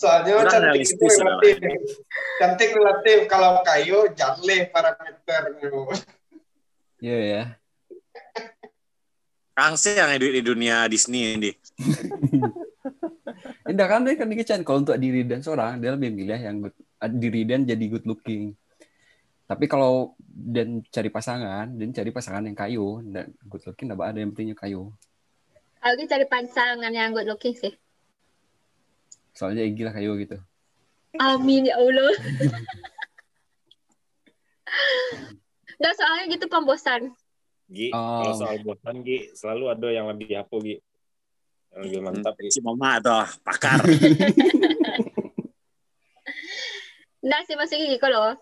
Soalnya 0.05 0.33
Kurang 0.37 0.53
cantik 0.53 0.85
itu 0.85 1.07
relatif. 1.09 1.57
Cantik 2.37 2.71
relatif. 2.77 3.19
Kalau 3.25 3.65
kayu 3.65 4.13
jaleh 4.13 4.69
parameternya. 4.69 5.69
Iya 7.01 7.19
ya. 7.25 7.43
Kang 9.57 9.81
sih 9.81 9.97
yang 9.97 10.13
hidup 10.13 10.29
di 10.29 10.43
dunia 10.45 10.85
Disney 10.93 11.41
ini. 11.41 11.57
Indah 13.71 13.89
kan 13.89 14.05
dia 14.05 14.13
kan 14.21 14.29
dikecan 14.29 14.61
kalau 14.61 14.85
untuk 14.85 15.01
diri 15.01 15.25
dan 15.25 15.41
seorang 15.41 15.81
dia 15.81 15.97
lebih 15.97 16.13
milih 16.13 16.37
yang 16.37 16.61
good, 16.61 16.77
diri 17.17 17.49
dan 17.49 17.65
jadi 17.65 17.85
good 17.89 18.05
looking. 18.05 18.53
Tapi 19.49 19.65
kalau 19.65 20.13
dan 20.29 20.85
cari 20.93 21.09
pasangan, 21.09 21.73
dan 21.73 21.89
cari 21.97 22.11
pasangan 22.13 22.45
yang 22.45 22.57
kayu 22.57 23.01
dan 23.09 23.33
good 23.49 23.65
looking 23.65 23.89
tidak 23.89 24.05
ada 24.05 24.19
yang 24.21 24.37
pentingnya 24.37 24.57
kayu. 24.59 24.93
Kalau 25.81 25.95
gitu 25.97 26.13
cari 26.13 26.27
pasangan 26.29 26.93
yang 26.93 27.17
good 27.17 27.25
looking 27.25 27.57
sih. 27.57 27.73
Soalnya 29.35 29.67
gila 29.69 29.91
kayu 29.91 30.15
gitu. 30.17 30.39
Amin 31.19 31.67
ya 31.67 31.75
Allah. 31.77 32.15
Nggak 35.79 35.95
soalnya 35.99 36.25
gitu 36.31 36.47
pembosan. 36.49 37.11
Gi, 37.67 37.89
Oh. 37.91 38.21
kalau 38.23 38.35
soal 38.37 38.57
bosan 38.63 39.03
Gi, 39.03 39.33
selalu 39.35 39.65
ada 39.73 39.89
yang 39.91 40.07
lebih 40.11 40.37
apa 40.37 40.55
Gi? 40.63 40.77
Yang 41.75 41.83
lebih 41.89 42.01
mantap 42.03 42.35
Gi. 42.39 42.51
Si 42.53 42.61
mama 42.63 42.99
atau 43.03 43.25
pakar. 43.43 43.83
Nggak 47.25 47.41
sih 47.49 47.57
gitu 47.89 48.07
loh. 48.07 48.37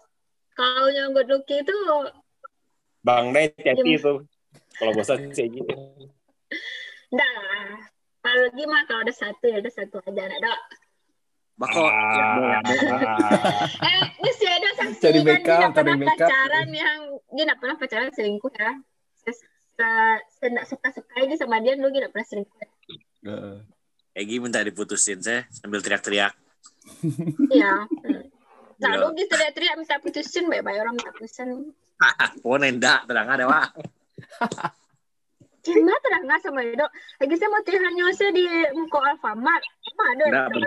Kalau 0.53 0.91
yang 0.93 1.17
good 1.17 1.31
looking 1.31 1.65
itu 1.65 1.73
Bang 3.03 3.33
Dai 3.33 3.49
hati 3.51 3.81
Iya. 3.81 3.99
itu. 3.99 4.13
Kalau 4.77 4.93
bosan 4.93 5.31
sih 5.33 5.49
Gi. 5.49 5.61
enggak 7.13 7.31
lah. 7.37 7.79
Kalau 8.23 8.47
gimana 8.55 8.85
kalau 8.87 9.03
ada 9.03 9.15
satu 9.15 9.45
ya 9.51 9.59
ada 9.59 9.71
satu 9.73 9.99
aja 10.03 10.23
ada. 10.29 10.53
Bako. 11.61 11.85
Ah, 11.85 12.59
Eh, 13.87 14.01
ini 14.19 14.31
sih 14.35 14.49
ada 14.49 14.69
saksi 14.81 14.99
Cari 14.99 15.21
kan 15.21 15.27
backup, 15.29 15.71
cari 15.77 15.91
pernah 15.93 16.09
pacaran 16.17 16.69
yang 16.73 17.01
dia 17.33 17.43
nggak 17.49 17.61
pernah 17.61 17.77
pacaran 17.77 18.09
selingkuh 18.13 18.53
ya. 18.57 18.73
Tidak 20.43 20.65
suka-suka 20.69 21.15
ini 21.23 21.35
sama 21.37 21.61
dia 21.61 21.77
dulu 21.77 21.93
dia 21.93 22.07
nggak 22.07 22.13
pernah 22.13 22.29
selingkuh. 22.29 22.59
Heeh. 23.29 23.57
Egi 24.13 24.37
minta 24.45 24.61
diputusin 24.61 25.25
saya 25.25 25.49
sambil 25.53 25.81
teriak-teriak. 25.81 26.33
Iya. 27.53 27.87
Nah, 28.83 28.99
lu 28.99 29.15
gitu 29.15 29.31
teriak 29.39 29.79
minta 29.79 30.03
putusin, 30.03 30.51
baik-baik 30.51 30.83
orang 30.83 30.95
minta 30.99 31.13
putusin. 31.15 31.71
Oh 32.47 32.59
nenda 32.59 33.07
terang 33.07 33.31
ada 33.31 33.47
pak. 33.47 33.69
Gimana 35.63 35.95
terang 36.03 36.27
sama 36.43 36.67
Edo? 36.67 36.91
Lagi 37.23 37.35
saya 37.39 37.49
mau 37.55 37.63
tanya 37.63 38.11
saya 38.11 38.35
di 38.35 38.43
Muko 38.75 38.99
Alfamart. 38.99 39.63
Ada 40.03 40.25
Nggak 40.29 40.45
ada 40.45 40.59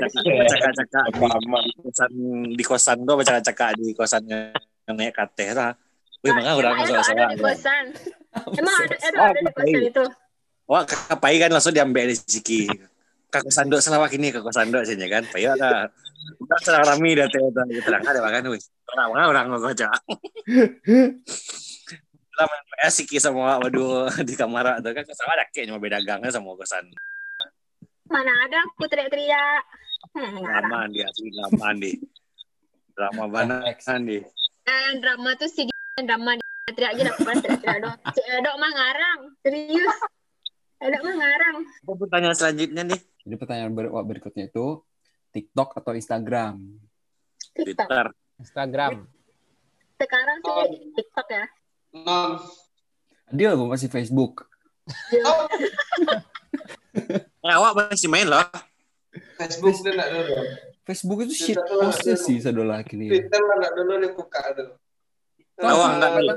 bercakap-cakap 0.42 1.04
kosan 1.82 2.12
di 2.56 2.64
kosan 2.64 2.98
tuh 3.04 3.16
bercakap-cakap 3.20 3.70
di 3.78 3.92
kosannya 3.94 4.40
yang 4.86 4.96
naik 4.96 5.14
kate 5.14 5.54
lah. 5.54 5.72
Wih 6.26 6.32
makanya 6.34 6.56
udah 6.58 6.70
Emang 6.74 6.86
Edo 6.86 6.94
masuk 6.98 7.14
ada 7.22 7.34
di 7.34 7.44
kosan. 7.44 7.86
Emang 8.58 8.76
ada 8.82 8.96
Edo 8.98 9.18
ada 9.22 9.40
di 9.40 9.52
kosan 9.52 9.84
itu. 9.86 10.04
Wah 10.66 10.84
kapai 10.86 11.38
kan 11.38 11.50
langsung 11.54 11.74
diambil 11.76 12.10
di 12.10 12.16
siki. 12.18 12.70
Kak 13.30 13.46
kosan 13.46 13.70
dok 13.70 13.82
selawak 13.84 14.12
ini 14.16 14.34
ke 14.34 14.40
kosan 14.42 14.72
dok 14.74 14.86
sini 14.88 15.06
kan. 15.12 15.28
Payo 15.30 15.54
ada. 15.54 15.92
Udah 16.42 16.58
serang 16.66 16.86
rami 16.90 17.14
dah 17.14 17.30
teh 17.30 17.38
dah 17.54 17.66
terang 17.86 18.02
ada 18.02 18.20
makan 18.24 18.50
wih. 18.56 18.64
Orang 18.96 19.08
mana 19.14 19.24
orang 19.30 19.46
ngocak. 19.54 19.92
Lah 22.36 22.46
main 22.52 22.64
PS 22.68 22.94
siki 23.00 23.16
sama 23.16 23.56
waduh 23.64 24.12
di 24.28 24.36
kamar 24.36 24.84
atau 24.84 24.92
kan 24.92 25.08
sama 25.16 25.40
ada 25.40 25.48
kayaknya 25.56 25.80
beda 25.80 26.04
gangnya 26.04 26.34
sama 26.34 26.52
kosan. 26.60 26.92
Mana 28.06 28.32
ada 28.46 28.58
aku 28.70 28.86
teriak-teriak. 28.86 29.64
Hmm, 30.16 30.38
Drama 30.40 30.86
Andi, 30.86 31.00
asli 31.02 31.28
drama 31.34 31.64
Andi. 31.74 31.92
Drama 32.96 33.24
banget. 33.28 33.76
Andi. 33.90 34.18
Eh, 34.66 34.90
drama 35.02 35.30
tuh 35.36 35.50
si 35.50 35.68
drama 35.98 36.38
dia 36.38 36.74
teriak 36.74 36.92
aja 36.96 37.04
dapat 37.12 37.36
teriak-teriak 37.42 37.78
dong. 37.82 37.98
Si 38.14 38.22
Edok 38.24 38.56
mah 38.58 38.72
ngarang, 38.72 39.20
serius. 39.42 39.98
Edok 40.80 41.02
mah 41.02 41.16
ngarang. 41.18 41.56
Apa 41.66 41.94
pertanyaan 41.98 42.38
selanjutnya 42.38 42.84
nih? 42.86 43.02
Jadi 43.26 43.36
pertanyaan 43.36 43.74
ber- 43.74 43.94
berikutnya 44.06 44.46
itu 44.48 44.86
TikTok 45.34 45.76
atau 45.76 45.92
Instagram? 45.98 46.62
TikTok. 47.58 47.90
Twitter. 47.90 48.06
Instagram. 48.40 48.94
Sekarang 49.96 50.38
sih 50.44 50.92
TikTok 50.94 51.28
ya. 51.32 51.46
non 51.96 52.38
Dia 53.34 53.58
gue 53.58 53.68
masih 53.68 53.90
Facebook. 53.90 54.46
Eh, 57.46 57.54
awak 57.54 57.94
masih 57.94 58.10
main 58.10 58.26
loh. 58.26 58.42
Facebook 59.38 59.78
dia 59.86 59.94
nak 59.96 60.10
dulu 60.12 60.36
Facebook 60.86 61.20
itu 61.24 61.34
shit 61.34 61.58
postnya 61.62 62.18
Twitter. 62.18 62.26
sih 62.26 62.38
sadola 62.42 62.82
kini. 62.84 63.08
Twitter 63.08 63.42
lah 63.42 63.58
nak 63.64 63.72
dulu 63.78 63.92
dia 64.02 64.12
buka 64.12 64.42
dulu 64.52 64.74
Awak 65.62 65.90
enggak 65.96 66.12
dulu. 66.20 66.36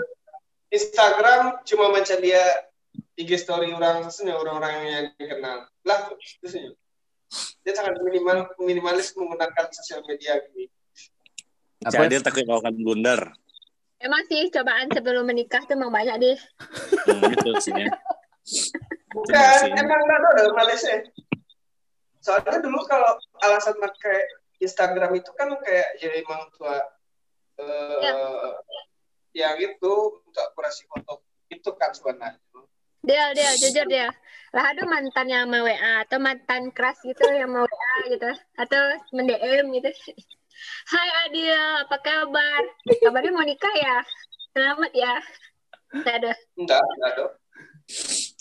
Instagram 0.69 1.43
cuma 1.65 1.85
macam 1.91 2.17
dia 2.21 2.43
IG 3.19 3.31
story 3.41 3.73
orang 3.73 4.07
sebenarnya 4.13 4.37
orang-orang 4.37 4.75
yang 4.85 5.05
dikenal 5.17 5.67
lah 5.83 5.99
itu 6.13 6.47
senyum. 6.47 6.75
dia 7.65 7.73
sangat 7.77 7.99
minimal 8.01 8.47
minimalis 8.63 9.13
menggunakan 9.17 9.69
sosial 9.75 10.01
media 10.07 10.39
gini 10.49 10.69
Apa? 11.85 12.05
Jadi 12.09 12.25
takut 12.25 12.43
melakukan 12.45 12.75
blunder. 12.79 13.21
Emang 13.99 14.23
sih 14.31 14.51
cobaan 14.55 14.87
sebelum 14.95 15.27
menikah 15.27 15.63
tuh 15.67 15.75
emang 15.75 15.91
banyak 15.91 16.17
deh. 16.23 16.39
Hmm, 17.07 17.23
gitu 17.35 17.51
sih 17.59 17.75
ya. 17.75 17.87
Bukan 19.13 19.73
emang 19.77 20.01
nggak 20.05 20.19
ada 20.21 20.29
udah 20.37 20.47
Malaysia 20.57 21.05
soalnya 22.23 22.61
dulu 22.61 22.81
kalau 22.89 23.17
alasan 23.45 23.77
pakai 23.79 24.27
Instagram 24.59 25.15
itu 25.17 25.31
kan 25.39 25.55
kayak 25.63 25.89
ya 26.03 26.11
emang 26.19 26.51
tua 26.57 26.83
eh, 27.59 27.99
Ya. 28.03 28.15
yang 29.51 29.57
itu 29.61 29.93
untuk 30.25 30.43
akurasi 30.53 30.89
foto 30.91 31.23
itu 31.53 31.71
kan 31.79 31.95
sebenarnya 31.95 32.41
Dia, 32.99 33.31
dia, 33.31 33.55
jujur 33.55 33.87
dia. 33.87 34.11
Lah 34.51 34.75
ada 34.75 34.83
mantan 34.83 35.31
yang 35.31 35.47
mau 35.47 35.63
WA 35.63 36.03
atau 36.03 36.19
mantan 36.19 36.75
keras 36.75 36.99
gitu 37.07 37.23
yang 37.31 37.47
mau 37.47 37.63
WA 37.63 37.95
gitu 38.11 38.31
atau 38.59 38.83
mendm 39.15 39.71
gitu. 39.71 39.91
Hai 40.91 41.09
Adil, 41.31 41.55
apa 41.87 41.97
kabar? 42.03 42.63
Kabarnya 42.99 43.31
mau 43.31 43.47
nikah 43.47 43.71
ya? 43.79 44.03
Selamat 44.51 44.93
ya. 44.93 45.15
Nggak 45.95 46.15
ada. 46.21 46.33
enggak 46.59 46.83
enggak 46.83 47.11
ada 47.15 47.25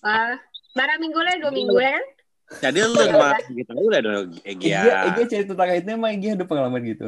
Wah, 0.05 0.37
barang 0.77 0.99
minggu 1.01 1.19
lah, 1.19 1.33
dua 1.41 1.51
minggu 1.53 1.73
kan? 1.73 2.03
Jadi 2.47 2.79
lu 2.79 2.95
mah 2.95 3.35
gitu 3.43 3.71
udah 3.75 3.99
dong 3.99 4.31
Egi 4.47 4.71
Iya, 4.71 4.83
ya. 4.87 4.97
Egi 5.11 5.23
cerita 5.27 5.51
tentang 5.51 5.75
itu 5.75 5.89
emang 5.91 6.11
Egi 6.15 6.27
ada 6.31 6.47
pengalaman 6.47 6.79
gitu. 6.87 7.07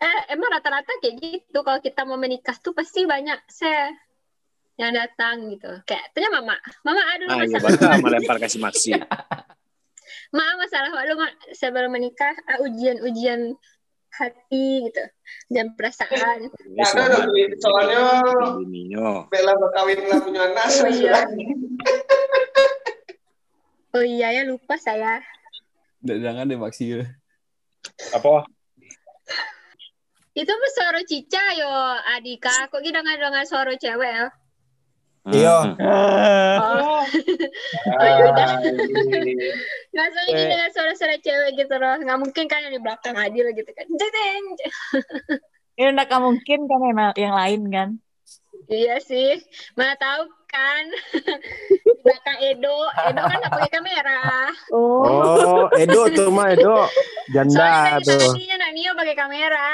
Eh, 0.00 0.18
emang 0.32 0.48
rata-rata 0.50 0.88
kayak 1.04 1.14
gitu. 1.20 1.58
Kalau 1.60 1.78
kita 1.84 2.02
mau 2.08 2.16
menikah 2.16 2.56
tuh 2.56 2.72
pasti 2.72 3.04
banyak 3.04 3.36
se 3.44 3.68
yang 4.80 4.96
datang 4.96 5.52
gitu. 5.52 5.68
Kayak 5.84 6.16
tanya 6.16 6.40
mama, 6.40 6.56
mama 6.80 7.02
aduh 7.12 7.28
Ah, 7.28 7.44
iya 7.44 7.60
masalah, 7.60 7.76
baru 7.76 8.00
melempar 8.08 8.36
kasih 8.40 8.60
maksi. 8.64 8.90
ma 10.30 10.46
masalah 10.56 10.90
lu 11.10 11.18
ma 11.18 11.26
sebelum 11.52 11.90
menikah 11.90 12.32
ah, 12.46 12.62
ujian-ujian 12.62 13.52
hati 14.10 14.90
gitu 14.90 15.04
dan 15.50 15.74
perasaan. 15.78 16.50
Selamat. 16.82 17.30
dong, 17.30 17.54
soalnya. 17.62 18.02
Bella 19.30 19.52
berkawin 19.56 20.00
lah 20.10 20.18
punya 20.22 20.40
anak 20.50 20.66
Oh, 20.70 20.90
iya. 20.90 21.20
Oh 23.90 24.04
iya 24.06 24.28
ya 24.30 24.42
lupa 24.46 24.78
saya. 24.78 25.18
Jangan 26.06 26.46
deh 26.46 26.58
maksi. 26.58 27.02
Apa? 28.14 28.46
Itu 30.30 30.52
mah 30.54 30.72
suara 30.78 31.00
cica 31.02 31.42
yo 31.58 31.70
Adika. 32.14 32.70
Kok 32.70 32.82
kita 32.86 33.02
nggak 33.02 33.18
dengar 33.18 33.44
suara 33.44 33.74
cewek 33.74 34.10
ya? 34.14 34.26
Iya. 35.28 35.76
Oh, 35.76 37.04
oh 37.04 38.08
ya 38.08 38.24
udah. 38.32 38.46
Ah, 38.56 38.56
ini. 38.64 39.36
Nggak 39.92 40.08
soalnya 40.16 40.64
suara-suara 40.72 41.16
cewek 41.20 41.60
gitu 41.60 41.74
loh. 41.76 42.00
Nggak 42.00 42.18
mungkin 42.24 42.44
kan 42.48 42.64
yang 42.64 42.72
di 42.72 42.80
belakang 42.80 43.12
Adil 43.20 43.52
gitu 43.52 43.68
kan. 43.76 43.84
Jeng. 44.00 44.44
Ya 45.76 45.92
enggak 45.92 46.20
mungkin 46.24 46.64
kan 46.64 46.80
yang, 46.80 46.96
yang 47.20 47.34
lain 47.36 47.60
kan. 47.68 47.88
Iya 48.72 48.96
sih. 49.04 49.36
Mana 49.76 49.92
tahu 50.00 50.24
kan. 50.48 50.84
di 51.68 51.92
belakang 52.00 52.38
Edo. 52.40 52.78
Edo 53.12 53.20
kan 53.20 53.36
nggak 53.44 53.52
pakai 53.52 53.70
kamera. 53.76 54.20
Oh. 54.72 55.04
Oh, 55.04 55.64
Edo 55.76 56.08
tuh 56.16 56.32
mah 56.32 56.48
Edo. 56.48 56.88
Janda 57.28 57.60
Soalnya 57.60 58.00
tuh. 58.08 58.20
tadinya 58.24 58.56
nak 58.56 58.70
Nio 58.72 58.92
pakai 58.96 59.16
kamera. 59.16 59.68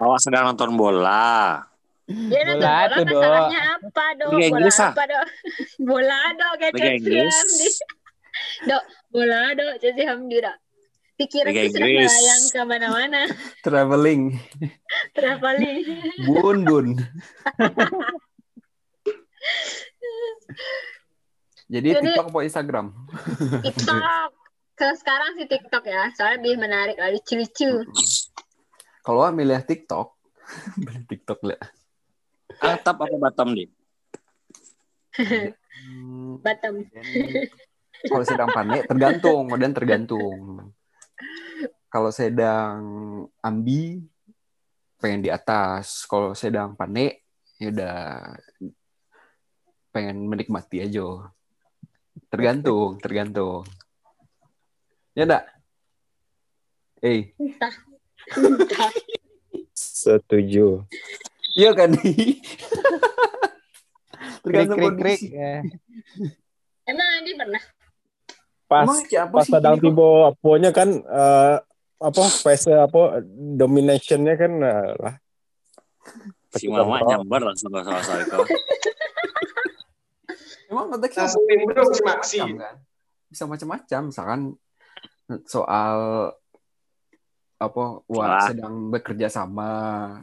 Awak 0.00 0.18
sedang 0.20 0.52
nonton 0.52 0.76
bola. 0.76 1.64
Ya 2.32 2.40
Bola 2.40 2.56
bola 2.56 2.88
tuh, 2.88 3.04
Dok. 3.04 3.12
masalahnya 3.20 3.60
apa? 3.76 4.04
Liga 4.16 4.24
Bola 4.24 4.46
Inggris, 4.48 4.78
apa 4.80 5.02
dok? 5.04 5.24
Bola 5.88 6.20
dok 6.32 6.52
kayak 6.56 6.72
Liga 6.72 6.88
Inggris. 6.96 7.34
Hamdi. 7.36 7.68
Dok, 8.70 8.84
bola 9.10 9.40
dok 9.52 9.72
Chelsea 9.82 10.04
Hamdi 10.06 10.36
dok. 10.38 10.56
Pikiran 11.18 11.50
Liga 11.50 11.60
tuh 11.66 11.72
sudah 11.74 11.88
melayang 11.90 12.42
ke 12.46 12.60
mana-mana. 12.62 13.20
Traveling. 13.60 14.22
Traveling. 15.12 15.78
Bun, 16.24 16.58
bun. 16.62 16.86
Jadi 21.68 21.88
Jadi- 21.92 22.00
TikTok 22.00 22.26
atau 22.32 22.40
Instagram? 22.40 22.86
TikTok. 23.60 24.30
Kalau 24.78 24.94
sekarang 24.94 25.30
sih 25.36 25.46
TikTok 25.50 25.84
ya, 25.84 26.08
soalnya 26.14 26.38
lebih 26.38 26.54
menarik, 26.56 26.96
lebih 26.96 27.18
lucu-lucu. 27.18 27.82
Kalau 29.02 29.28
milih 29.34 29.58
TikTok, 29.66 30.14
milih 30.78 31.02
TikTok 31.04 31.42
lah. 31.42 31.58
Atap 32.58 32.96
apa 33.06 33.16
Batam 33.18 33.54
nih? 33.54 33.68
Hmm, 35.18 36.38
Batam. 36.42 36.82
dan 36.86 37.06
kalau 38.06 38.22
sedang 38.22 38.50
panik 38.54 38.86
tergantung, 38.86 39.44
dan 39.58 39.72
tergantung. 39.74 40.38
Kalau 41.90 42.10
sedang 42.14 42.78
ambi 43.42 44.06
pengen 45.02 45.24
di 45.26 45.30
atas, 45.30 46.06
kalau 46.06 46.34
sedang 46.34 46.78
panik 46.78 47.26
ya 47.58 47.74
udah 47.74 47.98
pengen 49.90 50.30
menikmati 50.30 50.86
aja. 50.86 51.34
Tergantung, 52.30 52.98
tergantung. 53.02 53.66
Ya 55.18 55.26
enggak? 55.26 55.44
Eh, 57.02 57.34
Setuju. 59.74 60.86
Iya 61.58 61.70
kan? 61.74 61.90
Krik 64.48 64.70
tergantung 64.70 64.78
krik 64.78 64.94
krik. 64.96 65.20
kondisi. 65.20 65.28
Ya. 65.34 65.60
Emang 66.88 67.08
Andi 67.20 67.32
pernah? 67.34 67.62
Pas 68.68 68.84
Emang 68.86 69.00
siapa 69.04 69.34
pas 69.34 69.44
sedang 69.44 69.76
tiba 69.76 70.08
apanya 70.32 70.70
kan 70.70 70.88
eh, 70.94 71.56
apa 71.98 72.22
fase 72.30 72.72
apa 72.72 73.20
dominationnya 73.58 74.34
kan 74.38 74.52
eh, 74.62 74.92
lah. 74.96 75.14
Si 76.54 76.70
mama 76.70 77.02
nyambar 77.04 77.44
langsung 77.52 77.74
ke 77.74 77.80
soal-soal 77.82 78.20
itu. 78.24 78.38
Emang 80.68 80.86
konteksnya 80.92 81.24
Langsung 81.28 81.44
nimbrung 81.48 81.90
si 81.92 82.02
Maksi. 82.04 82.38
macam 82.40 82.56
kan? 82.60 82.74
Bisa 83.28 83.44
macam-macam, 83.44 84.00
misalkan 84.08 84.40
soal 85.44 85.96
apa 87.58 88.06
wah 88.06 88.38
Wah. 88.38 88.46
sedang 88.46 88.86
bekerja 88.86 89.26
sama 89.26 89.66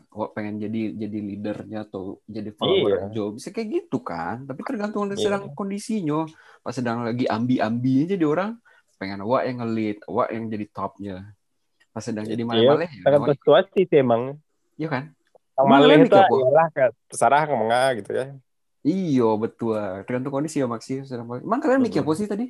wah 0.08 0.30
pengen 0.32 0.56
jadi 0.56 0.96
jadi 0.96 1.18
leadernya 1.20 1.84
atau 1.84 2.24
jadi 2.24 2.48
follower 2.56 3.12
Iya. 3.12 3.12
job 3.12 3.36
bisa 3.36 3.52
kayak 3.52 3.68
gitu 3.84 4.00
kan 4.00 4.48
tapi 4.48 4.64
tergantung 4.64 5.12
Iya. 5.12 5.20
sedang 5.20 5.52
kondisinya 5.52 6.24
pas 6.64 6.72
sedang 6.72 7.04
lagi 7.04 7.28
ambi-ambi 7.28 8.08
jadi 8.08 8.24
orang 8.24 8.56
pengen 8.96 9.20
wah 9.28 9.44
yang 9.44 9.60
ngelit 9.60 10.00
wah 10.08 10.32
yang 10.32 10.48
jadi 10.48 10.66
topnya 10.72 11.28
pas 11.92 12.00
sedang 12.00 12.24
jadi 12.24 12.40
Iya, 12.40 12.48
maleh-maleh 12.48 12.88
ya 12.88 13.04
Tergantung 13.04 13.28
wah, 13.28 13.36
situasi 13.36 13.80
sih 13.84 13.98
emang. 14.00 14.22
iya 14.80 14.88
kan 14.88 15.04
kalian 15.56 16.08
itu 16.08 16.16
kayak 16.16 16.92
terserah 17.08 17.44
ke 17.44 17.54
mana 17.56 17.80
gitu 17.96 18.12
ya. 18.12 18.26
iyo 18.84 19.36
betul 19.36 19.76
tergantung 20.04 20.32
kondisi 20.32 20.60
ya 20.60 20.68
maksi 20.68 21.04
sedang 21.04 21.28
maleh. 21.28 21.44
emang 21.44 21.60
kalian 21.60 21.84
mikir 21.84 22.00
apa 22.00 22.12
sih 22.16 22.28
tadi 22.28 22.48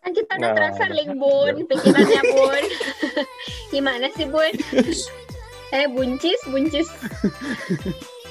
Kan 0.00 0.10
kita 0.16 0.32
udah 0.36 0.50
Nah, 0.50 0.56
traveling, 0.56 1.10
Bun. 1.20 1.54
Pikirannya, 1.68 2.22
Bun. 2.34 2.64
Gimana 3.74 4.06
sih, 4.16 4.26
Bun? 4.28 4.52
Eh, 5.70 5.86
buncis, 5.86 6.42
buncis. 6.50 6.90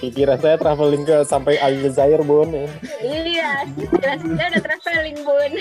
Pikiran 0.04 0.36
saya 0.44 0.60
traveling 0.60 1.08
ke 1.08 1.24
sampai 1.24 1.56
Aljazair 1.56 2.20
bun. 2.20 2.52
Iya, 3.00 3.64
kita 3.80 4.20
udah 4.20 4.60
traveling, 4.60 5.24
Bun. 5.24 5.52